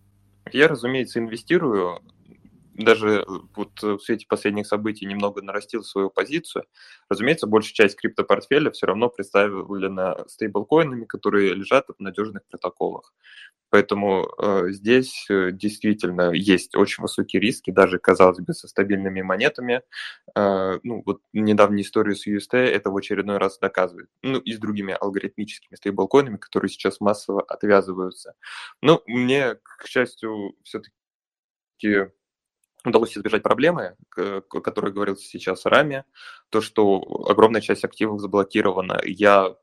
Я, 0.53 0.69
разумеется, 0.69 1.21
инвестирую 1.21 2.01
даже 2.75 3.23
э, 3.23 3.25
вот 3.55 3.83
в 3.83 3.99
свете 4.01 4.27
последних 4.29 4.67
событий 4.67 5.07
немного 5.07 5.43
нарастил 5.43 5.83
свою 5.83 6.11
позицию. 6.11 6.65
Разумеется, 7.09 7.47
большая 7.47 7.75
часть 7.75 7.97
криптопортфеля 7.97 8.71
все 8.71 8.87
равно 8.87 9.09
представлена 9.09 10.25
стейблкоинами, 10.29 11.05
которые 11.05 11.55
лежат 11.55 11.87
в 11.89 12.01
надежных 12.01 12.45
протоколах. 12.47 13.13
Поэтому 13.75 14.29
э, 14.41 14.71
здесь 14.71 15.27
э, 15.29 15.51
действительно 15.51 16.31
есть 16.31 16.77
очень 16.77 17.03
высокие 17.03 17.41
риски, 17.41 17.73
даже, 17.73 17.99
казалось 17.99 18.39
бы, 18.39 18.55
со 18.55 18.69
стабильными 18.69 19.21
монетами. 19.21 19.83
Э, 20.37 20.79
ну, 20.85 21.03
вот 21.05 21.23
недавняя 21.33 21.83
история 21.83 22.15
с 22.15 22.25
UST 22.25 22.57
это 22.57 22.91
в 22.91 22.97
очередной 22.97 23.39
раз 23.39 23.59
доказывает. 23.59 24.09
Ну, 24.23 24.39
и 24.39 24.53
с 24.53 24.61
другими 24.61 24.97
алгоритмическими 25.01 25.75
стейблкоинами, 25.75 26.37
которые 26.37 26.69
сейчас 26.69 27.01
массово 27.01 27.43
отвязываются. 27.43 28.35
Ну, 28.81 29.03
мне, 29.07 29.57
к 29.57 29.89
счастью, 29.89 30.55
все-таки 30.63 32.13
удалось 32.85 33.17
избежать 33.17 33.43
проблемы, 33.43 33.97
о 34.17 34.41
которой 34.41 34.93
говорился 34.93 35.27
сейчас 35.27 35.65
Раме, 35.67 36.05
то, 36.51 36.61
что 36.61 37.27
огромная 37.29 37.61
часть 37.61 37.85
активов 37.85 38.21
заблокирована. 38.21 39.01
Я 39.05 39.57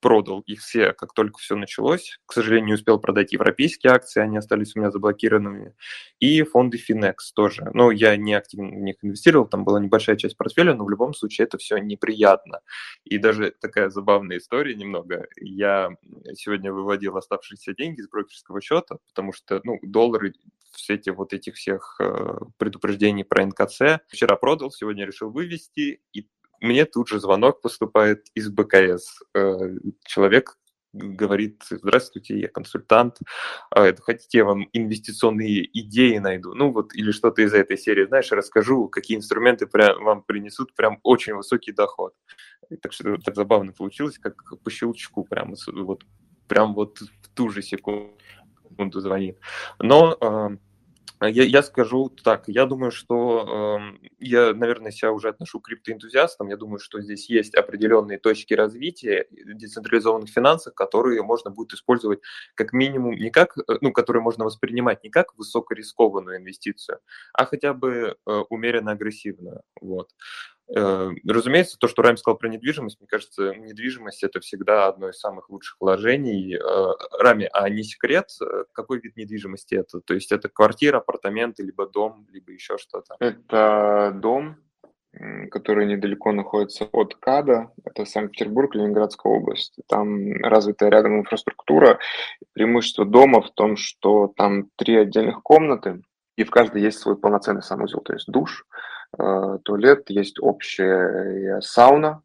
продал 0.00 0.40
их 0.40 0.60
все, 0.60 0.92
как 0.92 1.12
только 1.12 1.38
все 1.38 1.56
началось. 1.56 2.18
К 2.26 2.32
сожалению, 2.32 2.66
не 2.66 2.74
успел 2.74 2.98
продать 2.98 3.32
европейские 3.32 3.92
акции, 3.92 4.20
они 4.20 4.36
остались 4.36 4.74
у 4.74 4.80
меня 4.80 4.90
заблокированными. 4.90 5.74
И 6.18 6.42
фонды 6.42 6.78
Finex 6.78 7.14
тоже. 7.34 7.70
Но 7.72 7.90
я 7.90 8.16
не 8.16 8.34
активно 8.34 8.68
в 8.68 8.80
них 8.80 8.96
инвестировал, 9.02 9.46
там 9.46 9.64
была 9.64 9.80
небольшая 9.80 10.16
часть 10.16 10.36
портфеля, 10.36 10.74
но 10.74 10.84
в 10.84 10.90
любом 10.90 11.14
случае 11.14 11.46
это 11.46 11.58
все 11.58 11.78
неприятно. 11.78 12.60
И 13.04 13.18
даже 13.18 13.52
такая 13.60 13.90
забавная 13.90 14.38
история 14.38 14.74
немного. 14.74 15.26
Я 15.36 15.90
сегодня 16.34 16.72
выводил 16.72 17.16
оставшиеся 17.16 17.74
деньги 17.74 18.00
с 18.00 18.08
брокерского 18.08 18.60
счета, 18.60 18.96
потому 19.08 19.32
что 19.32 19.60
ну, 19.64 19.78
доллары 19.82 20.34
все 20.76 20.94
эти 20.94 21.10
вот 21.10 21.32
этих 21.32 21.54
всех 21.54 21.96
э, 22.00 22.38
предупреждений 22.58 23.24
про 23.24 23.46
НКЦ. 23.46 24.00
Вчера 24.08 24.36
продал, 24.36 24.70
сегодня 24.70 25.06
решил 25.06 25.30
вывести, 25.30 26.00
и 26.12 26.28
мне 26.60 26.84
тут 26.84 27.08
же 27.08 27.20
звонок 27.20 27.60
поступает 27.60 28.26
из 28.34 28.48
БКС. 28.48 29.20
Э, 29.34 29.56
человек 30.04 30.56
говорит, 30.96 31.62
здравствуйте, 31.68 32.38
я 32.38 32.48
консультант, 32.48 33.18
а, 33.70 33.92
хотите, 34.00 34.38
я 34.38 34.44
вам 34.44 34.68
инвестиционные 34.72 35.68
идеи 35.80 36.18
найду, 36.18 36.54
ну 36.54 36.72
вот, 36.72 36.94
или 36.94 37.10
что-то 37.10 37.42
из 37.42 37.52
этой 37.54 37.76
серии, 37.76 38.06
знаешь, 38.06 38.32
расскажу, 38.32 38.88
какие 38.88 39.16
инструменты 39.16 39.66
прям, 39.66 40.02
вам 40.02 40.22
принесут 40.22 40.74
прям 40.74 40.98
очень 41.02 41.34
высокий 41.34 41.72
доход. 41.72 42.14
И 42.70 42.76
так 42.76 42.92
что 42.92 43.16
так 43.18 43.36
забавно 43.36 43.72
получилось, 43.72 44.18
как 44.18 44.42
по 44.62 44.70
щелчку, 44.70 45.24
прям 45.24 45.54
вот, 45.66 46.02
прям 46.48 46.74
вот 46.74 46.98
в 46.98 47.28
ту 47.34 47.50
же 47.50 47.62
секунду 47.62 48.10
звонит. 49.00 49.38
Но 49.78 50.16
а, 50.20 50.56
я, 51.20 51.44
я 51.44 51.62
скажу 51.62 52.10
так, 52.10 52.44
я 52.46 52.66
думаю, 52.66 52.90
что 52.90 53.78
э, 53.80 54.06
я, 54.18 54.52
наверное, 54.52 54.90
себя 54.90 55.12
уже 55.12 55.28
отношу 55.28 55.60
к 55.60 55.66
криптоэнтузиастам. 55.66 56.48
Я 56.48 56.56
думаю, 56.56 56.78
что 56.78 57.00
здесь 57.00 57.30
есть 57.30 57.54
определенные 57.54 58.18
точки 58.18 58.54
развития 58.54 59.26
децентрализованных 59.30 60.28
финансов, 60.28 60.74
которые 60.74 61.22
можно 61.22 61.50
будет 61.50 61.72
использовать 61.72 62.20
как 62.54 62.72
минимум 62.72 63.14
не 63.14 63.30
как, 63.30 63.56
э, 63.56 63.78
ну, 63.80 63.92
которые 63.92 64.22
можно 64.22 64.44
воспринимать 64.44 65.04
не 65.04 65.10
как 65.10 65.36
высокорискованную 65.38 66.38
инвестицию, 66.38 66.98
а 67.32 67.46
хотя 67.46 67.72
бы 67.72 68.16
э, 68.26 68.42
умеренно 68.50 68.92
агрессивную. 68.92 69.62
Вот. 69.80 70.10
Э, 70.74 71.10
разумеется, 71.26 71.78
то, 71.78 71.86
что 71.88 72.02
Райм 72.02 72.16
сказал 72.16 72.38
про 72.38 72.48
недвижимость, 72.48 73.00
мне 73.00 73.06
кажется, 73.06 73.54
недвижимость– 73.54 74.22
это 74.24 74.40
всегда 74.40 74.88
одно 74.88 75.10
из 75.10 75.18
самых 75.18 75.48
лучших 75.48 75.76
вложений. 75.80 76.56
Э, 76.56 76.92
Рами, 77.20 77.48
а 77.52 77.68
не 77.68 77.84
секрет, 77.84 78.30
э, 78.40 78.64
какой 78.72 79.00
вид 79.00 79.16
недвижимости 79.16 79.74
это? 79.74 80.00
То 80.00 80.14
есть 80.14 80.32
это 80.32 80.48
квартира, 80.48 80.98
апартаменты, 80.98 81.62
либо 81.62 81.88
дом, 81.88 82.26
либо 82.30 82.50
еще 82.50 82.78
что-то? 82.78 83.16
Это 83.20 84.12
дом, 84.20 84.56
который 85.50 85.86
недалеко 85.86 86.32
находится 86.32 86.88
от 86.92 87.14
КАДа, 87.14 87.70
это 87.84 88.04
Санкт-Петербург, 88.04 88.74
Ленинградская 88.74 89.32
область. 89.32 89.76
Там 89.88 90.32
развитая 90.42 90.90
рядом 90.90 91.20
инфраструктура. 91.20 91.98
Преимущество 92.52 93.04
дома 93.04 93.40
в 93.40 93.50
том, 93.52 93.76
что 93.76 94.32
там 94.36 94.68
три 94.76 94.96
отдельных 94.96 95.42
комнаты, 95.42 96.02
и 96.36 96.44
в 96.44 96.50
каждой 96.50 96.82
есть 96.82 96.98
свой 96.98 97.16
полноценный 97.16 97.62
санузел, 97.62 98.00
то 98.00 98.12
есть 98.12 98.26
душ, 98.28 98.66
туалет, 99.16 100.04
есть 100.08 100.38
общая 100.40 101.60
сауна 101.60 102.22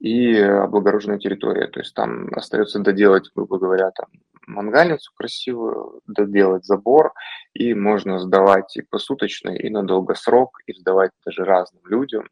и 0.00 0.34
облагороженная 0.36 1.18
территория. 1.18 1.66
То 1.68 1.80
есть 1.80 1.94
там 1.94 2.28
остается 2.34 2.78
доделать, 2.80 3.30
грубо 3.34 3.58
говоря, 3.58 3.90
там 3.90 4.08
мангальницу 4.46 5.10
красивую, 5.14 6.00
доделать 6.06 6.64
забор, 6.64 7.12
и 7.54 7.74
можно 7.74 8.18
сдавать 8.18 8.76
и 8.76 8.82
посуточно, 8.82 9.50
и 9.50 9.70
на 9.70 9.82
долгосрок, 9.82 10.58
и 10.66 10.74
сдавать 10.74 11.10
даже 11.24 11.44
разным 11.44 11.82
людям. 11.86 12.28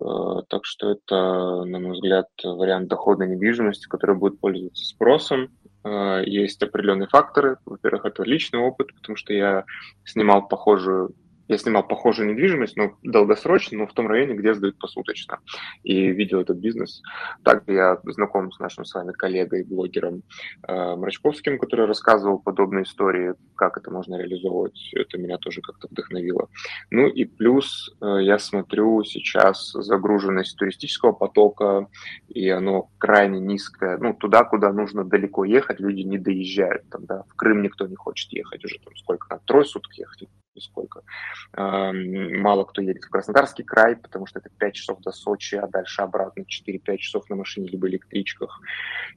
Э, 0.00 0.42
так 0.48 0.64
что 0.64 0.90
это, 0.90 1.64
на 1.64 1.78
мой 1.78 1.92
взгляд, 1.92 2.26
вариант 2.42 2.88
доходной 2.88 3.28
недвижимости, 3.28 3.88
который 3.88 4.16
будет 4.16 4.40
пользоваться 4.40 4.84
спросом. 4.84 5.48
Э, 5.84 6.22
есть 6.24 6.62
определенные 6.62 7.08
факторы. 7.08 7.58
Во-первых, 7.64 8.04
это 8.04 8.22
личный 8.22 8.60
опыт, 8.60 8.94
потому 8.94 9.16
что 9.16 9.32
я 9.32 9.64
снимал 10.04 10.46
похожую 10.46 11.14
я 11.48 11.56
снимал 11.56 11.86
похожую 11.86 12.30
недвижимость, 12.30 12.76
но 12.76 12.96
долгосрочно, 13.02 13.78
но 13.78 13.86
в 13.86 13.92
том 13.94 14.06
районе, 14.06 14.34
где 14.34 14.54
сдают 14.54 14.78
посуточно. 14.78 15.40
И 15.82 16.08
видел 16.12 16.40
этот 16.40 16.58
бизнес. 16.58 17.02
Также 17.42 17.72
я 17.72 17.98
знаком 18.04 18.52
с 18.52 18.58
нашим 18.58 18.84
с 18.84 18.94
вами 18.94 19.12
коллегой, 19.12 19.64
блогером 19.64 20.22
э, 20.66 20.96
Мрачковским, 20.96 21.58
который 21.58 21.86
рассказывал 21.86 22.38
подобные 22.38 22.84
истории, 22.84 23.34
как 23.56 23.78
это 23.78 23.90
можно 23.90 24.16
реализовывать. 24.16 24.90
Это 24.94 25.16
меня 25.18 25.38
тоже 25.38 25.62
как-то 25.62 25.88
вдохновило. 25.90 26.48
Ну 26.90 27.08
и 27.08 27.24
плюс 27.24 27.96
э, 28.00 28.18
я 28.20 28.38
смотрю 28.38 29.02
сейчас 29.04 29.72
загруженность 29.72 30.56
туристического 30.58 31.12
потока, 31.12 31.88
и 32.28 32.48
оно 32.50 32.90
крайне 32.98 33.40
низкое. 33.40 33.96
Ну, 33.98 34.12
туда, 34.12 34.44
куда 34.44 34.72
нужно 34.72 35.04
далеко 35.04 35.44
ехать, 35.44 35.80
люди 35.80 36.02
не 36.02 36.18
доезжают. 36.18 36.88
Там, 36.90 37.06
да, 37.06 37.24
в 37.28 37.34
Крым 37.34 37.62
никто 37.62 37.86
не 37.86 37.96
хочет 37.96 38.32
ехать 38.32 38.64
уже 38.64 38.78
там 38.84 38.94
сколько, 38.96 39.34
на 39.34 39.40
трое 39.40 39.64
суток 39.64 39.94
ехать 39.94 40.28
сколько. 40.58 41.02
Мало 41.56 42.64
кто 42.64 42.82
едет 42.82 43.04
в 43.04 43.10
Краснодарский 43.10 43.64
край, 43.64 43.96
потому 43.96 44.26
что 44.26 44.40
это 44.40 44.50
5 44.58 44.74
часов 44.74 45.00
до 45.00 45.12
Сочи, 45.12 45.54
а 45.54 45.66
дальше 45.66 46.02
обратно 46.02 46.42
4-5 46.42 46.96
часов 46.96 47.28
на 47.30 47.36
машине 47.36 47.68
либо 47.68 47.88
электричках. 47.88 48.60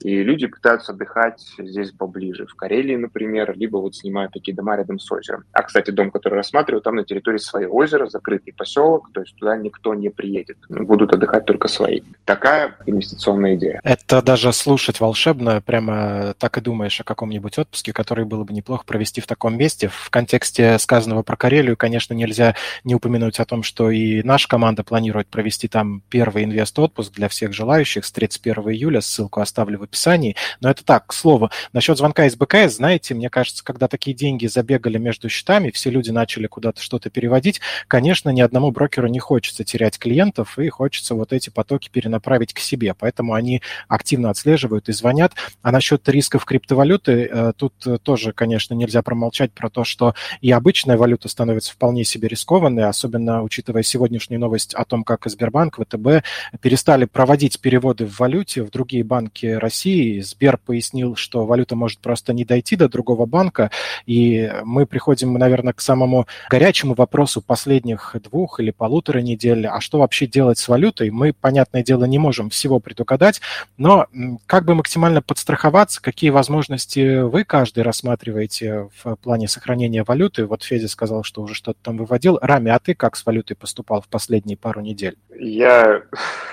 И 0.02 0.24
люди 0.24 0.48
пытаются 0.48 0.92
отдыхать 0.92 1.42
здесь 1.58 1.92
поближе, 1.92 2.46
в 2.46 2.56
Карелии, 2.56 2.96
например, 2.96 3.58
либо 3.58 3.78
вот 3.78 3.96
снимают 3.96 4.34
такие 4.34 4.56
дома 4.56 4.78
рядом 4.78 5.00
с 5.00 5.12
озером. 5.12 5.46
А, 5.52 5.64
кстати, 5.64 5.92
дом, 5.92 6.12
который 6.12 6.36
рассматриваю, 6.36 6.82
там 6.82 6.96
на 6.96 7.06
территории 7.06 7.38
свое 7.38 7.68
озеро, 7.68 8.08
закрытый 8.08 8.54
поселок, 8.54 9.10
то 9.14 9.22
есть 9.22 9.36
туда 9.36 9.58
никто 9.58 9.94
не 9.94 10.10
приедет. 10.10 10.58
Будут 10.70 11.14
отдыхать 11.14 11.46
только 11.46 11.68
свои. 11.68 12.02
Такая 12.26 12.78
инвестиционная 12.86 13.56
идея. 13.56 13.80
Это 13.84 14.22
даже 14.22 14.54
слушать 14.54 15.00
волшебно, 15.00 15.62
прямо 15.62 16.34
так 16.38 16.58
и 16.58 16.62
думаешь 16.62 17.00
о 17.00 17.04
каком-нибудь 17.04 17.58
отпуске, 17.58 17.94
который 17.94 18.26
было 18.26 18.44
бы 18.44 18.54
неплохо 18.54 18.86
провести 18.86 19.22
в 19.22 19.28
таком 19.28 19.58
месте. 19.58 19.88
В 19.88 20.10
контексте 20.10 20.78
сказанного 20.80 21.24
про 21.32 21.38
Карелию, 21.38 21.78
конечно, 21.78 22.14
нельзя 22.14 22.56
не 22.84 22.94
упомянуть 22.94 23.40
о 23.40 23.46
том, 23.46 23.64
что 23.64 23.90
и 23.90 24.22
наша 24.22 24.50
команда 24.50 24.84
планирует 24.84 25.30
провести 25.30 25.70
там 25.70 26.04
первый 26.10 26.44
инвест-отпуск 26.44 27.14
для 27.14 27.30
всех 27.30 27.54
желающих 27.54 28.04
с 28.04 28.12
31 28.12 28.72
июля. 28.72 29.00
Ссылку 29.00 29.40
оставлю 29.40 29.80
в 29.80 29.84
описании. 29.84 30.36
Но 30.60 30.70
это 30.70 30.84
так, 30.84 31.08
к 31.08 31.14
слову. 31.14 31.50
Насчет 31.72 31.98
звонка 31.98 32.26
из 32.26 32.36
БКС, 32.36 32.76
знаете, 32.76 33.14
мне 33.14 33.30
кажется, 33.30 33.64
когда 33.64 33.88
такие 33.88 34.14
деньги 34.14 34.46
забегали 34.46 34.98
между 34.98 35.30
счетами, 35.30 35.72
все 35.72 35.90
люди 35.90 36.10
начали 36.10 36.48
куда-то 36.48 36.82
что-то 36.82 37.10
переводить, 37.10 37.62
конечно, 37.88 38.30
ни 38.30 38.42
одному 38.42 38.72
брокеру 38.72 39.08
не 39.08 39.20
хочется 39.20 39.64
терять 39.64 39.98
клиентов, 40.00 40.60
и 40.60 40.68
хочется 40.68 41.16
вот 41.16 41.32
эти 41.32 41.50
потоки 41.50 41.88
перенаправить 41.90 42.54
к 42.54 42.60
себе. 42.60 42.94
Поэтому 42.94 43.36
они 43.36 43.62
активно 43.88 44.32
отслеживают 44.32 44.90
и 44.90 44.92
звонят. 44.92 45.32
А 45.62 45.72
насчет 45.72 46.10
рисков 46.10 46.44
криптовалюты, 46.44 47.30
э, 47.32 47.54
тут 47.56 47.74
тоже, 48.04 48.34
конечно, 48.34 48.74
нельзя 48.74 49.02
промолчать 49.02 49.54
про 49.54 49.70
то, 49.70 49.86
что 49.86 50.14
и 50.42 50.52
обычная 50.52 50.98
валюта 50.98 51.11
валюта 51.12 51.27
становится 51.27 51.74
вполне 51.74 52.06
себе 52.06 52.30
рискованной, 52.30 52.86
особенно 52.86 53.44
учитывая 53.44 53.84
сегодняшнюю 53.84 54.39
новость 54.39 54.74
о 54.74 54.86
том, 54.86 55.03
как 55.03 55.25
Сбербанк, 55.25 55.75
ВТБ 55.75 56.24
перестали 56.62 57.03
проводить 57.03 57.60
переводы 57.60 58.06
в 58.06 58.18
валюте 58.18 58.63
в 58.63 58.70
другие 58.70 59.03
банки 59.03 59.46
России. 59.46 60.22
Сбер 60.22 60.58
пояснил, 60.58 61.18
что 61.18 61.46
валюта 61.46 61.75
может 61.75 62.00
просто 62.00 62.32
не 62.32 62.46
дойти 62.46 62.77
до 62.77 62.88
другого 62.88 63.25
банка, 63.25 63.72
и 64.06 64.53
мы 64.63 64.86
приходим, 64.86 65.34
наверное, 65.34 65.74
к 65.74 65.82
самому 65.82 66.27
горячему 66.50 66.94
вопросу 66.94 67.41
последних 67.41 68.15
двух 68.24 68.62
или 68.62 68.72
полутора 68.72 69.20
недель, 69.20 69.68
а 69.68 69.82
что 69.82 70.00
вообще 70.00 70.27
делать 70.27 70.60
с 70.60 70.68
валютой? 70.70 71.10
Мы, 71.10 71.34
понятное 71.34 71.84
дело, 71.84 72.06
не 72.06 72.20
можем 72.20 72.50
всего 72.50 72.80
предугадать, 72.80 73.41
но 73.77 74.08
как 74.46 74.63
бы 74.63 74.75
максимально 74.75 75.22
подстраховаться, 75.22 76.01
какие 76.01 76.30
возможности 76.30 77.20
вы 77.20 77.44
каждый 77.44 77.84
рассматриваете 77.84 78.89
в 79.03 79.15
плане 79.18 79.50
сохранения 79.50 80.06
валюты? 80.06 80.46
Вот 80.46 80.63
Федя 80.63 80.88
сказал, 81.01 81.24
что 81.24 81.41
уже 81.41 81.55
что-то 81.55 81.79
там 81.81 81.98
выводил. 81.98 82.38
Рами, 82.39 82.70
а 82.70 82.77
ты 82.77 82.93
как 82.93 83.15
с 83.15 83.25
валютой 83.25 83.58
поступал 83.58 84.01
в 84.01 84.08
последние 84.08 84.55
пару 84.55 84.81
недель? 84.81 85.17
Я 85.31 86.03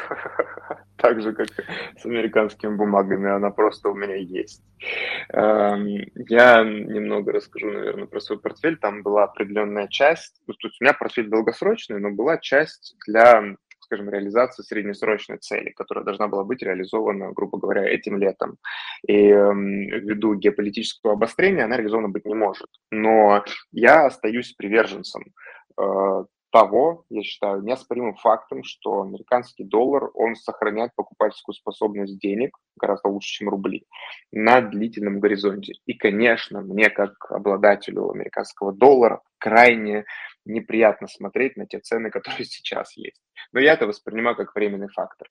так 0.97 1.21
же, 1.21 1.35
как 1.35 1.49
с 1.99 2.07
американскими 2.07 2.75
бумагами, 2.75 3.29
она 3.31 3.51
просто 3.51 3.91
у 3.91 3.95
меня 3.95 4.15
есть. 4.15 4.63
Эм, 5.35 5.85
я 6.15 6.65
немного 6.65 7.33
расскажу, 7.33 7.71
наверное, 7.71 8.07
про 8.07 8.21
свой 8.21 8.41
портфель. 8.41 8.79
Там 8.79 9.03
была 9.03 9.25
определенная 9.25 9.87
часть, 9.89 10.41
ну, 10.47 10.55
то 10.55 10.69
есть 10.69 10.81
у 10.81 10.85
меня 10.85 10.95
портфель 10.95 11.29
долгосрочный, 11.29 12.01
но 12.01 12.11
была 12.11 12.39
часть 12.39 12.97
для 13.07 13.55
скажем, 13.89 14.11
реализации 14.11 14.63
среднесрочной 14.63 15.39
цели, 15.39 15.71
которая 15.71 16.05
должна 16.05 16.29
была 16.29 16.45
быть 16.45 16.63
реализована, 16.63 17.33
грубо 17.33 17.59
говоря, 17.59 17.89
этим 17.89 18.19
летом. 18.19 18.59
И 19.07 19.15
э, 19.15 19.53
ввиду 19.55 20.35
геополитического 20.35 21.15
обострения 21.15 21.65
она 21.65 21.77
реализована 21.77 22.09
быть 22.09 22.27
не 22.27 22.35
может. 22.35 22.69
Но 22.91 23.43
я 23.73 24.07
остаюсь 24.07 24.53
приверженцем 24.53 25.25
э, 25.81 26.25
того, 26.51 27.05
я 27.09 27.23
считаю, 27.23 27.63
неоспоримым 27.63 28.15
фактом, 28.17 28.63
что 28.63 29.03
американский 29.03 29.65
доллар, 29.65 30.11
он 30.15 30.35
сохраняет 30.35 30.93
покупательскую 30.95 31.55
способность 31.55 32.19
денег 32.19 32.57
гораздо 32.77 33.09
лучше, 33.09 33.29
чем 33.29 33.49
рубли 33.49 33.87
на 34.33 34.61
длительном 34.61 35.21
горизонте. 35.21 35.75
И, 35.87 35.95
конечно, 35.95 36.61
мне 36.61 36.91
как 36.91 37.13
обладателю 37.31 38.11
американского 38.11 38.73
доллара 38.73 39.23
крайне 39.39 40.05
неприятно 40.49 41.07
смотреть 41.07 41.57
на 41.57 41.67
те 41.67 41.79
цены, 41.79 42.11
которые 42.11 42.45
сейчас 42.45 42.97
есть. 42.97 43.23
Но 43.53 43.61
я 43.61 43.75
это 43.75 43.87
воспринимаю 43.87 44.37
как 44.37 44.55
временный 44.55 44.89
фактор. 44.89 45.29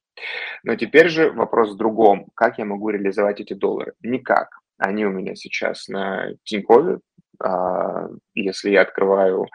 Но 0.64 0.76
теперь 0.76 1.10
же 1.10 1.32
вопрос 1.32 1.74
в 1.74 1.78
другом. 1.78 2.28
Как 2.36 2.58
я 2.58 2.66
могу 2.66 2.90
реализовать 2.90 3.40
эти 3.40 3.54
доллары? 3.54 3.94
Никак. 4.02 4.50
Они 4.78 5.06
у 5.06 5.12
меня 5.12 5.36
сейчас 5.36 5.88
на 5.88 6.34
Тинькове. 6.44 7.00
А, 7.40 8.08
если 8.34 8.72
я 8.72 8.82
открываю 8.82 9.48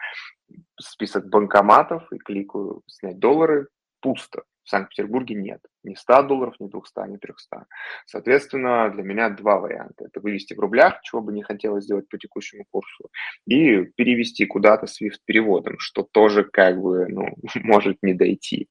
список 0.79 1.27
банкоматов 1.29 2.11
и 2.11 2.17
кликаю 2.17 2.81
«снять 2.87 3.19
доллары», 3.19 3.67
пусто. 4.01 4.43
В 4.63 4.69
Санкт-Петербурге 4.69 5.35
нет 5.35 5.61
ни 5.83 5.95
100 5.95 6.23
долларов, 6.23 6.55
ни 6.59 6.67
200, 6.67 7.09
ни 7.09 7.17
300. 7.17 7.65
Соответственно, 8.05 8.89
для 8.89 9.03
меня 9.03 9.29
два 9.29 9.59
варианта. 9.59 10.05
Это 10.05 10.19
вывести 10.21 10.53
в 10.53 10.59
рублях, 10.59 11.01
чего 11.01 11.21
бы 11.21 11.33
не 11.33 11.43
хотелось 11.43 11.83
сделать 11.83 12.07
по 12.07 12.17
текущему 12.17 12.65
курсу, 12.71 13.09
и 13.45 13.83
перевести 13.95 14.45
куда-то 14.45 14.85
SWIFT 14.85 15.19
переводом, 15.25 15.79
что 15.79 16.03
тоже 16.03 16.43
как 16.43 16.79
бы 16.81 17.07
ну, 17.09 17.27
может 17.55 17.97
не 18.01 18.13
дойти. 18.13 18.69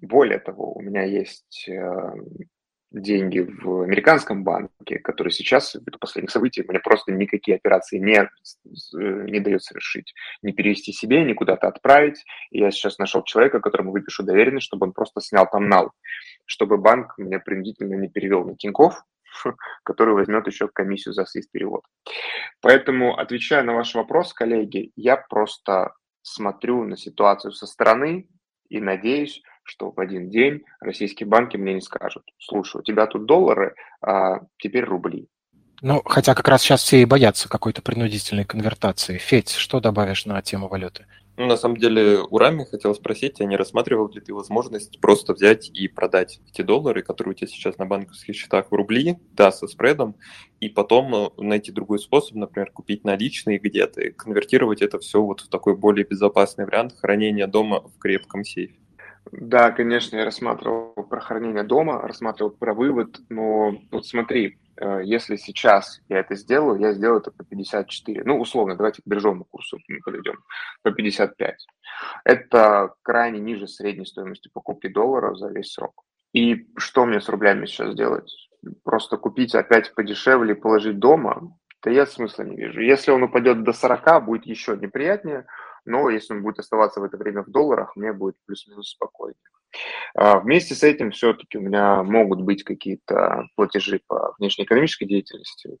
Более 0.00 0.38
того, 0.38 0.72
у 0.72 0.80
меня 0.80 1.04
есть 1.04 1.68
э, 1.68 2.12
деньги 2.92 3.40
в 3.40 3.82
американском 3.82 4.44
банке, 4.44 4.98
который 4.98 5.32
сейчас, 5.32 5.74
ввиду 5.74 5.98
последних 5.98 6.30
событий, 6.30 6.64
мне 6.66 6.78
просто 6.78 7.12
никакие 7.12 7.56
операции 7.56 7.98
не, 7.98 8.28
не 9.30 9.40
дает 9.40 9.62
совершить. 9.62 10.14
Не 10.42 10.52
перевести 10.52 10.92
себе, 10.92 11.24
ни 11.24 11.32
куда-то 11.32 11.68
отправить. 11.68 12.24
И 12.50 12.60
я 12.60 12.70
сейчас 12.70 12.98
нашел 12.98 13.22
человека, 13.24 13.60
которому 13.60 13.92
выпишу 13.92 14.22
доверенность, 14.22 14.66
чтобы 14.66 14.86
он 14.86 14.92
просто 14.92 15.20
снял 15.20 15.48
там 15.50 15.68
нал, 15.68 15.92
чтобы 16.46 16.76
банк 16.76 17.14
мне 17.18 17.38
принудительно 17.38 17.94
не 17.94 18.08
перевел 18.08 18.44
на 18.44 18.56
Тинькофф, 18.56 19.02
который 19.84 20.14
возьмет 20.14 20.46
еще 20.46 20.68
комиссию 20.68 21.14
за 21.14 21.24
свист 21.24 21.50
перевод. 21.50 21.84
Поэтому, 22.60 23.18
отвечая 23.18 23.62
на 23.62 23.74
ваш 23.74 23.94
вопрос, 23.94 24.32
коллеги, 24.32 24.92
я 24.96 25.16
просто 25.16 25.94
смотрю 26.22 26.84
на 26.84 26.96
ситуацию 26.96 27.52
со 27.52 27.66
стороны 27.66 28.28
и 28.68 28.80
надеюсь, 28.80 29.42
что 29.64 29.90
в 29.90 30.00
один 30.00 30.30
день 30.30 30.62
российские 30.80 31.26
банки 31.26 31.56
мне 31.56 31.74
не 31.74 31.80
скажут, 31.80 32.24
слушай, 32.38 32.80
у 32.80 32.82
тебя 32.82 33.06
тут 33.06 33.26
доллары, 33.26 33.74
а 34.00 34.40
теперь 34.58 34.84
рубли. 34.84 35.28
Ну, 35.82 36.00
хотя 36.04 36.34
как 36.34 36.46
раз 36.46 36.62
сейчас 36.62 36.82
все 36.82 37.02
и 37.02 37.04
боятся 37.04 37.48
какой-то 37.48 37.82
принудительной 37.82 38.44
конвертации. 38.44 39.18
Федь, 39.18 39.50
что 39.50 39.80
добавишь 39.80 40.26
на 40.26 40.40
тему 40.40 40.68
валюты? 40.68 41.06
Ну, 41.38 41.46
на 41.46 41.56
самом 41.56 41.78
деле, 41.78 42.20
у 42.28 42.36
Рами 42.38 42.64
хотел 42.64 42.94
спросить, 42.94 43.40
а 43.40 43.44
не 43.46 43.56
рассматривал 43.56 44.08
ли 44.10 44.20
ты 44.20 44.34
возможность 44.34 45.00
просто 45.00 45.32
взять 45.32 45.70
и 45.70 45.88
продать 45.88 46.40
эти 46.48 46.60
доллары, 46.60 47.02
которые 47.02 47.32
у 47.32 47.34
тебя 47.34 47.48
сейчас 47.48 47.78
на 47.78 47.86
банковских 47.86 48.36
счетах 48.36 48.66
в 48.70 48.74
рубли, 48.74 49.16
да, 49.32 49.50
со 49.50 49.66
спредом, 49.66 50.14
и 50.60 50.68
потом 50.68 51.14
э, 51.14 51.30
найти 51.38 51.72
другой 51.72 52.00
способ, 52.00 52.36
например, 52.36 52.70
купить 52.70 53.02
наличные 53.04 53.58
где-то 53.58 54.02
и 54.02 54.12
конвертировать 54.12 54.82
это 54.82 54.98
все 54.98 55.22
вот 55.22 55.40
в 55.40 55.48
такой 55.48 55.74
более 55.74 56.04
безопасный 56.04 56.66
вариант 56.66 56.94
хранения 57.00 57.46
дома 57.46 57.80
в 57.80 57.98
крепком 57.98 58.44
сейфе? 58.44 58.81
Да, 59.30 59.70
конечно, 59.70 60.16
я 60.16 60.24
рассматривал 60.24 60.92
про 60.94 61.20
хранение 61.20 61.62
дома, 61.62 62.00
рассматривал 62.02 62.50
про 62.50 62.74
вывод, 62.74 63.20
но 63.28 63.76
вот 63.90 64.06
смотри, 64.06 64.58
э, 64.76 65.02
если 65.04 65.36
сейчас 65.36 66.00
я 66.08 66.18
это 66.18 66.34
сделаю, 66.34 66.80
я 66.80 66.92
сделаю 66.92 67.20
это 67.20 67.30
по 67.30 67.44
54. 67.44 68.24
Ну, 68.24 68.40
условно, 68.40 68.76
давайте 68.76 69.00
к 69.02 69.06
биржевому 69.06 69.44
курсу 69.44 69.78
подойдем, 70.04 70.42
по 70.82 70.90
55. 70.90 71.66
Это 72.24 72.94
крайне 73.02 73.38
ниже 73.38 73.68
средней 73.68 74.06
стоимости 74.06 74.50
покупки 74.52 74.88
доллара 74.88 75.34
за 75.34 75.48
весь 75.48 75.72
срок. 75.72 76.02
И 76.32 76.66
что 76.76 77.06
мне 77.06 77.20
с 77.20 77.28
рублями 77.28 77.66
сейчас 77.66 77.94
делать? 77.94 78.32
Просто 78.84 79.16
купить 79.16 79.54
опять 79.54 79.94
подешевле 79.94 80.54
и 80.54 80.58
положить 80.58 80.98
дома? 80.98 81.56
Да 81.82 81.90
я 81.90 82.06
смысла 82.06 82.44
не 82.44 82.56
вижу. 82.56 82.80
Если 82.80 83.10
он 83.10 83.24
упадет 83.24 83.64
до 83.64 83.72
40, 83.72 84.24
будет 84.24 84.46
еще 84.46 84.76
неприятнее, 84.76 85.46
но 85.84 86.10
если 86.10 86.34
он 86.34 86.42
будет 86.42 86.60
оставаться 86.60 87.00
в 87.00 87.04
это 87.04 87.16
время 87.16 87.42
в 87.42 87.50
долларах, 87.50 87.96
мне 87.96 88.12
будет 88.12 88.36
плюс-минус 88.46 88.90
спокойнее. 88.90 89.36
А, 90.14 90.38
вместе 90.38 90.74
с 90.74 90.82
этим 90.82 91.10
все-таки 91.10 91.58
у 91.58 91.62
меня 91.62 92.02
могут 92.02 92.42
быть 92.42 92.62
какие-то 92.62 93.46
платежи 93.56 94.00
по 94.06 94.34
внешнеэкономической 94.38 95.08
деятельности, 95.08 95.78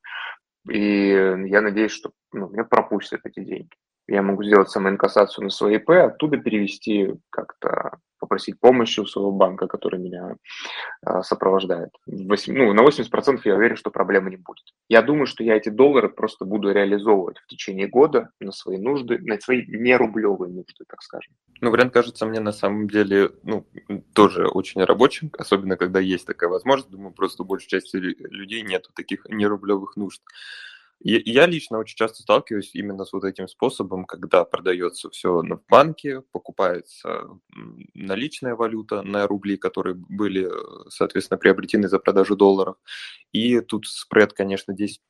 и 0.68 1.08
я 1.08 1.60
надеюсь, 1.60 1.92
что 1.92 2.12
ну, 2.32 2.48
меня 2.48 2.64
пропустят 2.64 3.20
эти 3.24 3.40
деньги. 3.40 3.70
Я 4.08 4.22
могу 4.22 4.42
сделать 4.42 4.70
самоинкассацию 4.70 5.44
на 5.44 5.50
свои 5.50 5.76
ИП, 5.76 5.90
оттуда 5.90 6.38
перевести 6.38 7.14
как-то 7.30 7.98
попросить 8.22 8.60
помощи 8.60 9.00
у 9.00 9.06
своего 9.06 9.32
банка, 9.32 9.66
который 9.66 9.98
меня 9.98 10.36
э, 11.04 11.22
сопровождает. 11.22 11.90
8, 12.06 12.56
ну, 12.56 12.72
на 12.72 12.82
80% 12.82 13.40
я 13.44 13.56
уверен, 13.56 13.74
что 13.74 13.90
проблемы 13.90 14.30
не 14.30 14.36
будет. 14.36 14.64
Я 14.88 15.02
думаю, 15.02 15.26
что 15.26 15.42
я 15.42 15.56
эти 15.56 15.70
доллары 15.70 16.08
просто 16.08 16.44
буду 16.44 16.70
реализовывать 16.70 17.38
в 17.38 17.46
течение 17.48 17.88
года 17.88 18.30
на 18.38 18.52
свои 18.52 18.78
нужды, 18.78 19.18
на 19.18 19.40
свои 19.40 19.66
нерублевые 19.66 20.52
нужды, 20.52 20.84
так 20.86 21.02
скажем. 21.02 21.34
Ну, 21.60 21.72
вариант 21.72 21.92
кажется 21.92 22.24
мне 22.24 22.38
на 22.38 22.52
самом 22.52 22.88
деле 22.88 23.30
ну, 23.42 23.66
тоже 24.14 24.46
очень 24.46 24.84
рабочим, 24.84 25.32
особенно 25.36 25.76
когда 25.76 25.98
есть 25.98 26.26
такая 26.26 26.48
возможность. 26.48 26.90
Думаю, 26.90 27.12
просто 27.12 27.42
у 27.42 27.46
большей 27.46 27.68
части 27.68 27.96
людей 27.96 28.62
нет 28.62 28.88
таких 28.94 29.26
нерублевых 29.28 29.96
нужд. 29.96 30.22
Я 31.04 31.46
лично 31.46 31.78
очень 31.78 31.96
часто 31.96 32.22
сталкиваюсь 32.22 32.74
именно 32.74 33.04
с 33.04 33.12
вот 33.12 33.24
этим 33.24 33.48
способом, 33.48 34.04
когда 34.04 34.44
продается 34.44 35.10
все 35.10 35.42
в 35.42 35.62
банке, 35.68 36.20
покупается 36.30 37.28
наличная 37.94 38.54
валюта 38.54 39.02
на 39.02 39.26
рубли, 39.26 39.56
которые 39.56 39.94
были, 39.96 40.48
соответственно, 40.90 41.38
приобретены 41.38 41.88
за 41.88 41.98
продажу 41.98 42.36
долларов. 42.36 42.76
И 43.32 43.60
тут 43.60 43.86
спред, 43.88 44.32
конечно, 44.32 44.74
10 44.74 45.00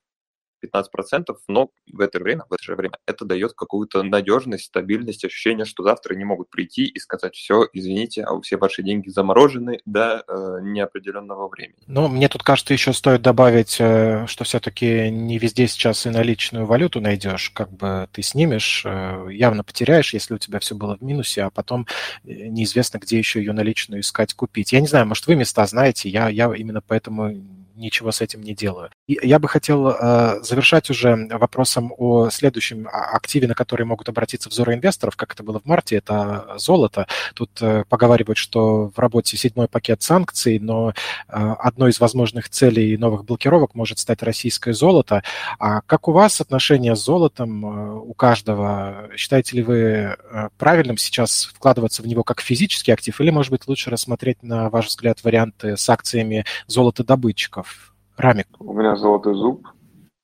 15%, 0.62 1.36
но 1.48 1.70
в 1.92 2.00
это 2.00 2.18
время, 2.18 2.44
в 2.48 2.52
это 2.52 2.62
же 2.62 2.76
время 2.76 2.98
это 3.06 3.24
дает 3.24 3.52
какую-то 3.54 4.02
надежность, 4.02 4.64
стабильность, 4.64 5.24
ощущение, 5.24 5.64
что 5.64 5.82
завтра 5.82 6.14
не 6.14 6.24
могут 6.24 6.50
прийти 6.50 6.84
и 6.84 6.98
сказать, 6.98 7.34
все, 7.34 7.66
извините, 7.72 8.24
а 8.24 8.40
все 8.40 8.56
ваши 8.56 8.82
деньги 8.82 9.08
заморожены 9.08 9.80
до 9.84 10.24
э, 10.26 10.58
неопределенного 10.62 11.48
времени. 11.48 11.78
Ну, 11.86 12.08
мне 12.08 12.28
тут 12.28 12.42
кажется, 12.42 12.72
еще 12.72 12.92
стоит 12.92 13.22
добавить, 13.22 13.76
э, 13.80 14.26
что 14.26 14.44
все-таки 14.44 15.10
не 15.10 15.38
везде 15.38 15.66
сейчас 15.66 16.06
и 16.06 16.10
наличную 16.10 16.66
валюту 16.66 17.00
найдешь, 17.00 17.50
как 17.50 17.70
бы 17.72 18.08
ты 18.12 18.22
снимешь, 18.22 18.82
э, 18.84 19.26
явно 19.30 19.64
потеряешь, 19.64 20.14
если 20.14 20.34
у 20.34 20.38
тебя 20.38 20.58
все 20.58 20.74
было 20.74 20.96
в 20.96 21.02
минусе, 21.02 21.42
а 21.42 21.50
потом 21.50 21.86
э, 22.24 22.48
неизвестно, 22.48 22.98
где 22.98 23.18
еще 23.18 23.40
ее 23.40 23.52
наличную 23.52 24.00
искать, 24.00 24.34
купить. 24.34 24.72
Я 24.72 24.80
не 24.80 24.86
знаю, 24.86 25.06
может, 25.06 25.26
вы 25.26 25.36
места 25.36 25.66
знаете, 25.66 26.08
я, 26.08 26.28
я 26.28 26.52
именно 26.54 26.80
поэтому 26.80 27.34
ничего 27.82 28.12
с 28.12 28.20
этим 28.20 28.40
не 28.42 28.54
делаю. 28.54 28.90
И 29.06 29.18
я 29.22 29.38
бы 29.38 29.48
хотел 29.48 29.88
э, 29.88 30.40
завершать 30.42 30.88
уже 30.90 31.28
вопросом 31.30 31.92
о 31.98 32.30
следующем 32.30 32.88
активе, 32.90 33.48
на 33.48 33.54
который 33.54 33.84
могут 33.84 34.08
обратиться 34.08 34.48
взоры 34.48 34.74
инвесторов, 34.74 35.16
как 35.16 35.34
это 35.34 35.42
было 35.42 35.60
в 35.60 35.66
марте, 35.66 35.96
это 35.96 36.54
золото. 36.56 37.06
Тут 37.34 37.50
э, 37.60 37.84
поговаривают, 37.88 38.38
что 38.38 38.90
в 38.94 38.98
работе 38.98 39.36
седьмой 39.36 39.68
пакет 39.68 40.02
санкций, 40.02 40.58
но 40.58 40.90
э, 40.90 40.92
одной 41.28 41.90
из 41.90 42.00
возможных 42.00 42.48
целей 42.48 42.96
новых 42.96 43.24
блокировок 43.24 43.74
может 43.74 43.98
стать 43.98 44.22
российское 44.22 44.72
золото. 44.72 45.22
А 45.58 45.80
как 45.82 46.08
у 46.08 46.12
вас 46.12 46.40
отношения 46.40 46.94
с 46.94 47.04
золотом 47.04 47.66
э, 47.66 48.00
у 48.00 48.14
каждого? 48.14 49.08
Считаете 49.16 49.56
ли 49.56 49.62
вы 49.62 49.76
э, 49.76 50.48
правильным 50.58 50.96
сейчас 50.96 51.50
вкладываться 51.54 52.02
в 52.02 52.06
него 52.06 52.22
как 52.22 52.40
физический 52.40 52.92
актив, 52.92 53.20
или, 53.20 53.30
может 53.30 53.50
быть, 53.50 53.66
лучше 53.66 53.90
рассмотреть, 53.90 54.42
на 54.42 54.70
ваш 54.70 54.86
взгляд, 54.86 55.22
варианты 55.24 55.76
с 55.76 55.88
акциями 55.88 56.44
золотодобытчиков? 56.66 57.71
Рамик. 58.16 58.46
У 58.58 58.72
меня 58.72 58.96
золотой 58.96 59.34
зуб 59.34 59.66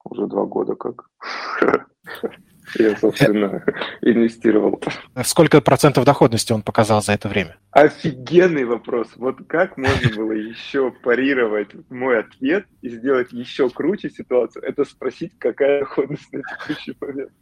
уже 0.05 0.27
два 0.27 0.45
года 0.45 0.75
как. 0.75 1.09
Я, 2.79 2.97
собственно, 2.97 3.65
инвестировал. 4.03 4.81
Сколько 5.25 5.61
процентов 5.61 6.05
доходности 6.05 6.53
он 6.53 6.63
показал 6.63 7.03
за 7.03 7.13
это 7.13 7.29
время? 7.29 7.57
Офигенный 7.71 8.65
вопрос. 8.65 9.09
Вот 9.17 9.39
как 9.47 9.79
можно 9.79 10.15
было 10.15 10.33
еще 10.33 10.91
парировать 10.91 11.71
мой 11.89 12.21
ответ 12.21 12.67
и 12.83 12.91
сделать 12.91 13.33
еще 13.33 13.71
круче 13.71 14.11
ситуацию? 14.11 14.65
Это 14.65 14.85
спросить, 14.85 15.33
какая 15.39 15.81
доходность 15.81 16.31
на 16.33 16.43
текущий 16.43 16.97
момент. 17.01 17.33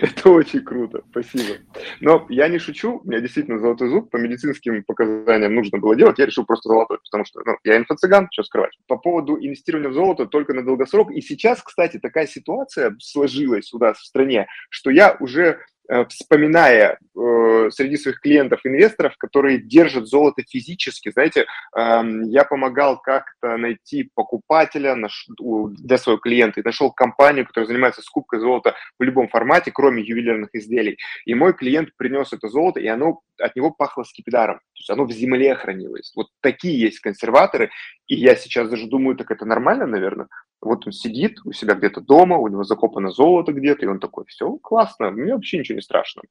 Это 0.00 0.30
очень 0.30 0.60
круто, 0.60 1.02
спасибо. 1.10 1.58
Но 2.00 2.26
я 2.28 2.48
не 2.48 2.58
шучу, 2.58 3.00
у 3.04 3.08
меня 3.08 3.20
действительно 3.20 3.58
золотой 3.58 3.88
зуб, 3.88 4.10
по 4.10 4.16
медицинским 4.16 4.82
показаниям 4.84 5.54
нужно 5.54 5.78
было 5.78 5.94
делать, 5.94 6.18
я 6.18 6.26
решил 6.26 6.44
просто 6.44 6.68
золотой, 6.68 6.98
потому 7.04 7.24
что 7.24 7.40
ну, 7.44 7.56
я 7.64 7.78
инфо-цыган, 7.78 8.28
что 8.32 8.42
скрывать. 8.42 8.76
По 8.88 8.96
поводу 8.96 9.36
инвестирования 9.36 9.90
в 9.90 9.94
золото 9.94 10.26
только 10.26 10.54
на 10.54 10.64
долгосрок, 10.64 11.12
и 11.12 11.20
сейчас, 11.20 11.62
кстати, 11.62 11.98
такая 11.98 12.26
ситуация 12.26 12.96
сложилась 12.98 13.72
у 13.72 13.78
нас 13.78 13.98
в 13.98 14.06
стране, 14.06 14.48
что 14.70 14.90
я 14.90 15.16
уже 15.20 15.60
вспоминая 16.08 16.98
э, 16.98 17.70
среди 17.70 17.96
своих 17.96 18.20
клиентов-инвесторов, 18.20 19.16
которые 19.18 19.58
держат 19.58 20.06
золото 20.06 20.42
физически. 20.48 21.10
Знаете, 21.10 21.46
э, 21.76 22.02
я 22.26 22.44
помогал 22.44 23.00
как-то 23.00 23.56
найти 23.56 24.10
покупателя 24.14 24.96
для 24.96 25.98
своего 25.98 26.20
клиента 26.20 26.60
и 26.60 26.64
нашел 26.64 26.90
компанию, 26.90 27.46
которая 27.46 27.68
занимается 27.68 28.02
скупкой 28.02 28.40
золота 28.40 28.74
в 28.98 29.02
любом 29.02 29.28
формате, 29.28 29.70
кроме 29.72 30.02
ювелирных 30.02 30.50
изделий. 30.54 30.98
И 31.24 31.34
мой 31.34 31.52
клиент 31.52 31.90
принес 31.96 32.32
это 32.32 32.48
золото, 32.48 32.80
и 32.80 32.86
оно 32.86 33.20
от 33.38 33.54
него 33.56 33.70
пахло 33.70 34.04
скипидаром. 34.04 34.56
То 34.56 34.78
есть 34.78 34.90
оно 34.90 35.04
в 35.04 35.12
земле 35.12 35.54
хранилось. 35.54 36.12
Вот 36.16 36.28
такие 36.40 36.78
есть 36.80 37.00
консерваторы. 37.00 37.70
И 38.06 38.14
я 38.14 38.36
сейчас 38.36 38.68
даже 38.68 38.86
думаю, 38.86 39.16
так 39.16 39.30
это 39.30 39.44
нормально, 39.44 39.86
наверное. 39.86 40.28
Вот 40.66 40.86
он 40.86 40.92
сидит 40.92 41.38
у 41.44 41.52
себя 41.52 41.74
где-то 41.74 42.00
дома, 42.00 42.36
у 42.36 42.48
него 42.48 42.64
закопано 42.64 43.10
золото 43.10 43.52
где-то, 43.52 43.86
и 43.86 43.88
он 43.88 44.00
такой, 44.00 44.24
все, 44.26 44.56
классно, 44.58 45.10
мне 45.10 45.34
вообще 45.34 45.58
ничего 45.58 45.76
не 45.76 45.82
страшно. 45.82 46.22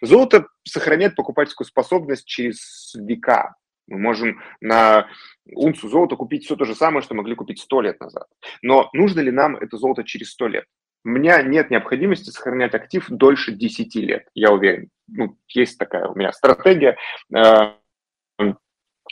Золото 0.00 0.46
сохраняет 0.64 1.14
покупательскую 1.14 1.66
способность 1.66 2.26
через 2.26 2.94
века. 2.94 3.54
Мы 3.88 3.98
можем 3.98 4.40
на 4.60 5.08
унцию 5.54 5.90
золота 5.90 6.16
купить 6.16 6.44
все 6.44 6.56
то 6.56 6.64
же 6.64 6.74
самое, 6.74 7.02
что 7.02 7.14
могли 7.14 7.34
купить 7.34 7.60
сто 7.60 7.80
лет 7.80 8.00
назад. 8.00 8.26
Но 8.62 8.88
нужно 8.92 9.20
ли 9.20 9.30
нам 9.30 9.56
это 9.56 9.76
золото 9.76 10.04
через 10.04 10.30
сто 10.30 10.46
лет? 10.46 10.64
У 11.04 11.08
меня 11.08 11.42
нет 11.42 11.70
необходимости 11.70 12.30
сохранять 12.30 12.74
актив 12.74 13.04
дольше 13.08 13.52
10 13.52 13.94
лет, 13.96 14.28
я 14.34 14.52
уверен. 14.52 14.88
Ну, 15.08 15.36
есть 15.48 15.78
такая 15.78 16.06
у 16.06 16.14
меня 16.14 16.32
стратегия 16.32 16.96
э, 17.34 17.72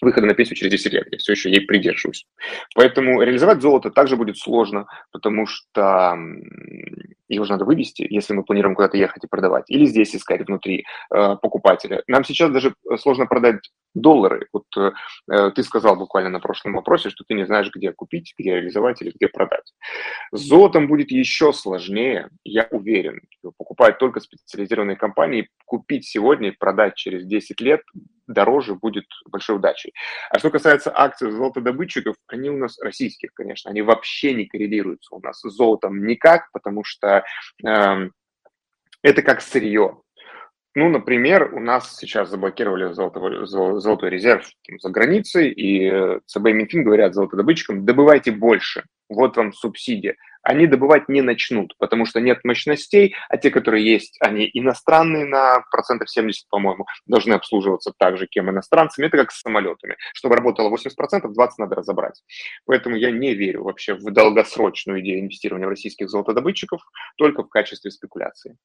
выхода 0.01 0.27
на 0.27 0.35
пенсию 0.35 0.57
через 0.57 0.73
10 0.73 0.93
лет. 0.93 1.09
Я 1.11 1.19
все 1.19 1.33
еще 1.33 1.51
ей 1.51 1.61
придерживаюсь. 1.61 2.27
Поэтому 2.75 3.23
реализовать 3.23 3.61
золото 3.61 3.91
также 3.91 4.17
будет 4.17 4.39
сложно, 4.39 4.87
потому 5.13 5.47
что 5.47 6.17
его 7.29 7.45
же 7.45 7.53
надо 7.53 7.65
вывести, 7.65 8.07
если 8.11 8.35
мы 8.35 8.43
планируем 8.43 8.75
куда-то 8.75 8.97
ехать 8.97 9.25
и 9.25 9.29
продавать, 9.29 9.65
или 9.69 9.85
здесь 9.85 10.15
искать 10.15 10.47
внутри 10.47 10.85
э, 11.15 11.37
покупателя. 11.41 12.03
Нам 12.09 12.25
сейчас 12.25 12.51
даже 12.51 12.75
сложно 12.99 13.27
продать 13.27 13.71
доллары. 13.95 14.49
Вот 14.53 14.65
э, 14.77 14.91
э, 15.31 15.51
ты 15.53 15.63
сказал 15.63 15.97
буквально 15.97 16.31
на 16.31 16.41
прошлом 16.41 16.75
вопросе, 16.75 17.11
что 17.11 17.25
ты 17.25 17.35
не 17.35 17.47
знаешь, 17.47 17.71
где 17.75 17.93
купить, 17.93 18.35
где 18.37 18.57
реализовать 18.57 19.01
или 19.03 19.13
где 19.15 19.29
продать. 19.29 19.73
С 20.33 20.41
золотом 20.41 20.89
будет 20.89 21.11
еще 21.13 21.53
сложнее, 21.53 22.29
я 22.45 22.67
уверен. 22.71 23.21
Покупать 23.57 23.99
только 23.99 24.21
специализированные 24.21 24.97
компании, 24.97 25.49
купить 25.67 26.07
сегодня 26.07 26.49
и 26.49 26.57
продать 26.57 26.97
через 26.97 27.25
10 27.25 27.61
лет 27.61 27.83
дороже 28.31 28.75
будет 28.75 29.05
большой 29.27 29.57
удачей. 29.57 29.93
А 30.31 30.38
что 30.38 30.51
касается 30.51 30.93
акций 30.95 31.31
золотодобытчиков, 31.31 32.16
они 32.27 32.51
у 32.51 32.57
нас 32.57 32.79
российских, 32.81 33.33
конечно, 33.35 33.71
они 33.71 33.83
вообще 33.83 34.35
не 34.35 34.47
коррелируются 34.47 35.14
у 35.14 35.21
нас 35.21 35.40
с 35.40 35.51
золотом 35.51 36.05
никак, 36.07 36.51
потому 36.53 36.85
что 36.85 37.25
э, 37.64 38.09
это 39.03 39.23
как 39.23 39.40
сырье. 39.40 40.01
Ну, 40.75 40.89
например, 40.89 41.53
у 41.53 41.61
нас 41.61 41.97
сейчас 41.97 42.31
заблокировали 42.31 42.93
золотой, 42.93 43.47
золотой 43.47 44.11
резерв 44.11 44.49
за 44.79 44.89
границей, 44.89 45.51
и 45.51 45.91
э, 45.91 46.21
ЦБ 46.27 46.47
и 46.47 46.53
Минфин 46.53 46.85
говорят 46.85 47.15
золотодобытчикам, 47.15 47.85
добывайте 47.85 48.31
больше, 48.31 48.85
вот 49.09 49.37
вам 49.37 49.53
субсидия 49.53 50.17
они 50.43 50.67
добывать 50.67 51.09
не 51.09 51.23
начнут, 51.23 51.75
потому 51.79 52.07
что 52.07 52.21
нет 52.21 52.45
мощностей, 52.45 53.15
а 53.29 53.37
те, 53.37 53.51
которые 53.51 53.85
есть, 53.85 54.17
они 54.21 54.49
иностранные 54.53 55.27
на 55.27 55.63
процентов 55.71 56.11
70, 56.11 56.49
по-моему, 56.49 56.87
должны 57.07 57.35
обслуживаться 57.35 57.93
так 57.97 58.17
же, 58.17 58.27
кем 58.27 58.51
иностранцами. 58.51 59.07
Это 59.07 59.19
как 59.19 59.33
с 59.33 59.41
самолетами. 59.41 59.97
Чтобы 60.15 60.37
работало 60.37 60.75
80%, 60.75 60.89
20% 61.25 61.49
надо 61.59 61.75
разобрать. 61.77 62.23
Поэтому 62.65 62.97
я 62.97 63.11
не 63.11 63.35
верю 63.35 63.65
вообще 63.65 63.95
в 63.95 64.11
долгосрочную 64.11 65.01
идею 65.01 65.21
инвестирования 65.21 65.67
в 65.67 65.71
российских 65.71 66.09
золотодобытчиков, 66.09 66.81
только 67.17 67.43
в 67.43 67.49
качестве 67.49 67.91
спекуляции. 67.91 68.57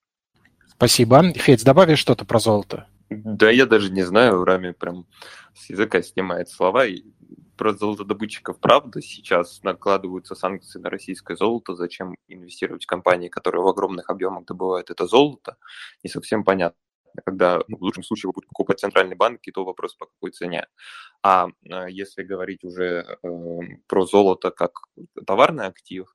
Спасибо. 0.70 1.34
Федь, 1.34 1.64
добавишь 1.64 2.00
что-то 2.00 2.26
про 2.26 2.40
золото? 2.40 2.88
Да, 3.10 3.50
я 3.50 3.66
даже 3.66 3.92
не 3.92 4.04
знаю, 4.04 4.44
Рами 4.44 4.72
прям 4.72 5.06
с 5.54 5.70
языка 5.70 6.02
снимает 6.02 6.50
слова. 6.50 6.86
И 6.86 7.04
про 7.56 7.74
золотодобытчиков 7.74 8.60
правда. 8.60 9.02
Сейчас 9.02 9.62
накладываются 9.64 10.36
санкции 10.36 10.80
на 10.80 10.90
российское 10.90 11.36
золото. 11.36 11.76
Зачем 11.76 12.16
инвестировать 12.28 12.84
в 12.84 12.88
компании, 12.88 13.30
которые 13.30 13.64
в 13.64 13.68
огромных 13.68 14.10
объемах 14.10 14.46
добывают 14.46 14.90
это 14.90 15.08
золото? 15.08 15.58
Не 16.04 16.10
совсем 16.10 16.44
понятно. 16.44 16.80
Когда 17.26 17.62
ну, 17.70 17.78
в 17.78 17.82
лучшем 17.82 18.04
случае 18.04 18.30
вы 18.30 18.34
будете 18.34 18.50
покупать 18.50 18.80
центральный 18.80 19.16
банк, 19.16 19.40
и 19.44 19.52
то 19.52 19.64
вопрос 19.64 19.96
по 19.96 20.06
какой 20.06 20.32
цене. 20.32 20.68
А 21.24 21.48
э, 21.64 21.86
если 21.90 22.24
говорить 22.24 22.66
уже 22.66 23.06
э, 23.24 23.28
про 23.88 24.06
золото 24.06 24.52
как 24.52 24.72
товарный 25.26 25.66
актив, 25.66 26.14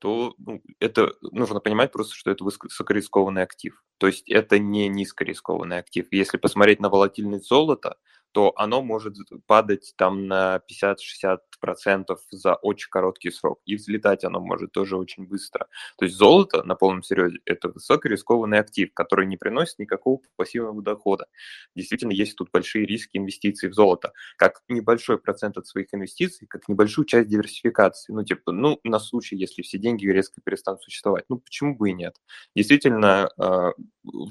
то 0.00 0.34
ну, 0.38 0.62
это 0.80 1.12
нужно 1.20 1.60
понимать 1.60 1.92
просто, 1.92 2.14
что 2.14 2.30
это 2.30 2.42
высокорискованный 2.42 3.42
актив. 3.42 3.82
То 3.98 4.06
есть 4.06 4.28
это 4.28 4.58
не 4.58 4.88
низкорискованный 4.88 5.78
актив. 5.78 6.06
Если 6.10 6.38
посмотреть 6.38 6.80
на 6.80 6.88
волатильность 6.88 7.46
золота, 7.46 7.96
то 8.32 8.52
оно 8.56 8.82
может 8.82 9.16
падать 9.46 9.92
там 9.96 10.26
на 10.26 10.60
50-60% 10.82 12.16
за 12.30 12.54
очень 12.54 12.88
короткий 12.90 13.30
срок. 13.30 13.60
И 13.64 13.76
взлетать 13.76 14.24
оно 14.24 14.40
может 14.40 14.72
тоже 14.72 14.96
очень 14.96 15.26
быстро. 15.26 15.66
То 15.98 16.04
есть 16.04 16.16
золото 16.16 16.62
на 16.62 16.74
полном 16.74 17.02
серьезе– 17.02 17.38
это 17.44 17.68
высокорискованный 17.68 18.58
актив, 18.58 18.92
который 18.94 19.26
не 19.26 19.36
приносит 19.36 19.78
никакого 19.78 20.20
пассивного 20.36 20.82
дохода. 20.82 21.26
Действительно, 21.74 22.12
есть 22.12 22.36
тут 22.36 22.50
большие 22.52 22.86
риски 22.86 23.16
инвестиций 23.16 23.68
в 23.68 23.74
золото, 23.74 24.12
как 24.36 24.62
небольшой 24.68 25.18
процент 25.18 25.56
от 25.58 25.66
своих 25.66 25.88
инвестиций, 25.92 26.46
как 26.46 26.68
небольшую 26.68 27.04
часть 27.04 27.28
диверсификации. 27.28 28.12
Ну, 28.12 28.24
типа, 28.24 28.52
ну, 28.52 28.80
на 28.84 28.98
случай, 28.98 29.36
если 29.36 29.62
все 29.62 29.78
деньги 29.78 30.06
резко 30.06 30.40
перестанут 30.42 30.82
существовать. 30.82 31.24
Ну, 31.28 31.38
почему 31.38 31.76
бы 31.76 31.90
и 31.90 31.92
нет? 31.92 32.16
Действительно, 32.54 33.30
э, 33.38 33.72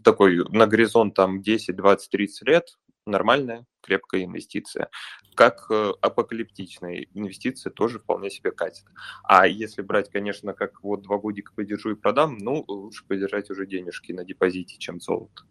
такой 0.03 0.45
на 0.49 0.67
горизонт 0.67 1.13
там 1.13 1.41
10, 1.41 1.75
20, 1.75 2.09
30 2.09 2.47
лет 2.47 2.77
нормальная, 3.05 3.65
крепкая 3.81 4.23
инвестиция. 4.23 4.89
Как 5.35 5.67
э, 5.69 5.91
апокалиптичная 6.01 7.07
инвестиция 7.13 7.71
тоже 7.71 7.99
вполне 7.99 8.29
себе 8.29 8.51
катит. 8.51 8.85
А 9.23 9.47
если 9.47 9.81
брать, 9.81 10.09
конечно, 10.09 10.53
как 10.53 10.83
вот 10.83 11.01
два 11.01 11.17
годика 11.17 11.53
подержу 11.53 11.91
и 11.91 11.95
продам, 11.95 12.37
ну, 12.37 12.63
лучше 12.67 13.05
подержать 13.05 13.49
уже 13.49 13.65
денежки 13.65 14.11
на 14.11 14.23
депозите, 14.23 14.77
чем 14.77 14.99
золото. 14.99 15.43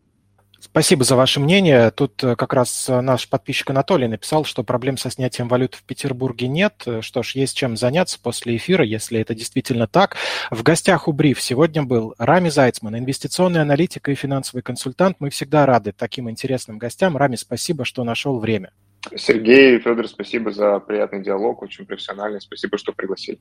Спасибо 0.60 1.04
за 1.04 1.14
ваше 1.14 1.38
мнение. 1.38 1.92
Тут 1.92 2.22
э, 2.24 2.34
как 2.34 2.52
раз 2.52 2.88
э, 2.88 3.00
наш 3.00 3.28
подписчик 3.28 3.70
Анатолий 3.70 4.08
написал, 4.08 4.44
что 4.44 4.64
проблем 4.64 4.96
со 4.96 5.08
снятием 5.08 5.46
валют 5.46 5.76
в 5.76 5.84
Петербурге 5.84 6.48
нет. 6.48 6.82
Э, 6.84 7.00
что 7.00 7.22
ж, 7.22 7.36
есть 7.36 7.56
чем 7.56 7.76
заняться 7.76 8.18
после 8.20 8.56
эфира, 8.56 8.84
если 8.84 9.20
это 9.20 9.36
действительно 9.36 9.86
так. 9.86 10.16
В 10.50 10.64
гостях 10.64 11.06
у 11.06 11.12
Бриф 11.12 11.40
сегодня 11.40 11.84
был 11.84 12.16
Рами 12.18 12.48
Зайцман, 12.48 12.98
инвестиционный 12.98 13.62
аналитик 13.62 14.08
и 14.08 14.16
финансовый 14.16 14.62
консультант. 14.62 15.18
Мы 15.20 15.30
всегда 15.30 15.64
рады 15.64 15.92
таким 15.92 16.28
интересным 16.28 16.78
гостям. 16.78 17.16
Рами, 17.16 17.36
спасибо, 17.36 17.84
что 17.84 18.02
нашел 18.02 18.40
время. 18.40 18.72
Сергей 19.14 19.76
и 19.76 19.78
Федор, 19.78 20.08
спасибо 20.08 20.50
за 20.50 20.80
приятный 20.80 21.22
диалог, 21.22 21.62
очень 21.62 21.86
профессиональный. 21.86 22.40
Спасибо, 22.40 22.78
что 22.78 22.92
пригласили. 22.92 23.38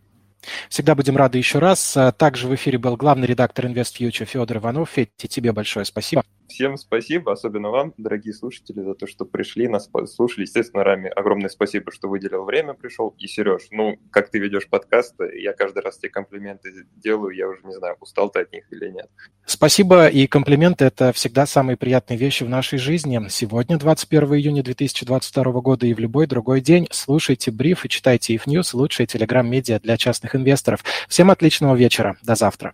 Всегда 0.70 0.94
будем 0.94 1.18
рады 1.18 1.40
еще 1.40 1.58
раз. 1.58 1.98
Также 2.18 2.48
в 2.48 2.54
эфире 2.54 2.78
был 2.78 2.96
главный 2.96 3.26
редактор 3.26 3.66
InvestFuture 3.66 4.26
Федор 4.26 4.58
Иванов. 4.58 4.92
Федь, 4.92 5.10
тебе 5.18 5.52
большое 5.52 5.84
спасибо. 5.84 6.24
Всем 6.48 6.78
спасибо, 6.78 7.34
особенно 7.34 7.70
вам, 7.70 7.94
дорогие 7.98 8.34
слушатели, 8.34 8.82
за 8.82 8.96
то, 8.96 9.06
что 9.06 9.26
пришли, 9.26 9.68
нас 9.68 9.90
слушали. 10.06 10.44
Естественно, 10.44 10.84
Рами, 10.84 11.10
огромное 11.10 11.50
спасибо, 11.50 11.92
что 11.92 12.08
выделил 12.08 12.46
время, 12.46 12.74
пришел. 12.74 13.14
И, 13.18 13.28
Сереж, 13.28 13.68
ну, 13.72 13.98
как 14.12 14.30
ты 14.30 14.40
ведешь 14.40 14.68
подкасты, 14.70 15.30
я 15.40 15.54
каждый 15.54 15.84
раз 15.84 15.98
тебе 15.98 16.10
комплименты 16.10 16.86
делаю, 16.96 17.36
я 17.36 17.48
уже 17.48 17.62
не 17.64 17.74
знаю, 17.74 17.98
устал 18.00 18.30
ты 18.30 18.42
от 18.42 18.52
них 18.54 18.64
или 18.72 18.90
нет. 18.90 19.10
Спасибо, 19.46 20.08
и 20.08 20.26
комплименты– 20.28 20.86
это 20.86 21.12
всегда 21.12 21.46
самые 21.46 21.76
приятные 21.76 22.18
вещи 22.18 22.44
в 22.44 22.50
нашей 22.50 22.80
жизни. 22.80 23.20
Сегодня, 23.30 23.78
21 23.78 24.36
июня 24.36 24.64
2022 24.64 25.44
года 25.62 25.86
и 25.86 25.94
в 25.94 26.00
любой 26.00 26.28
другой 26.28 26.62
день 26.62 26.88
слушайте 26.92 27.52
бриф 27.52 27.86
и 27.86 27.90
читайте 27.90 28.36
if 28.36 28.46
News, 28.46 28.70
лучшие 28.74 29.06
телеграм-медиа 29.08 29.80
для 29.80 29.98
частных 29.98 30.36
инвесторов. 30.36 30.84
Всем 31.10 31.30
отличного 31.30 31.76
вечера, 31.76 32.18
до 32.24 32.36
завтра. 32.36 32.74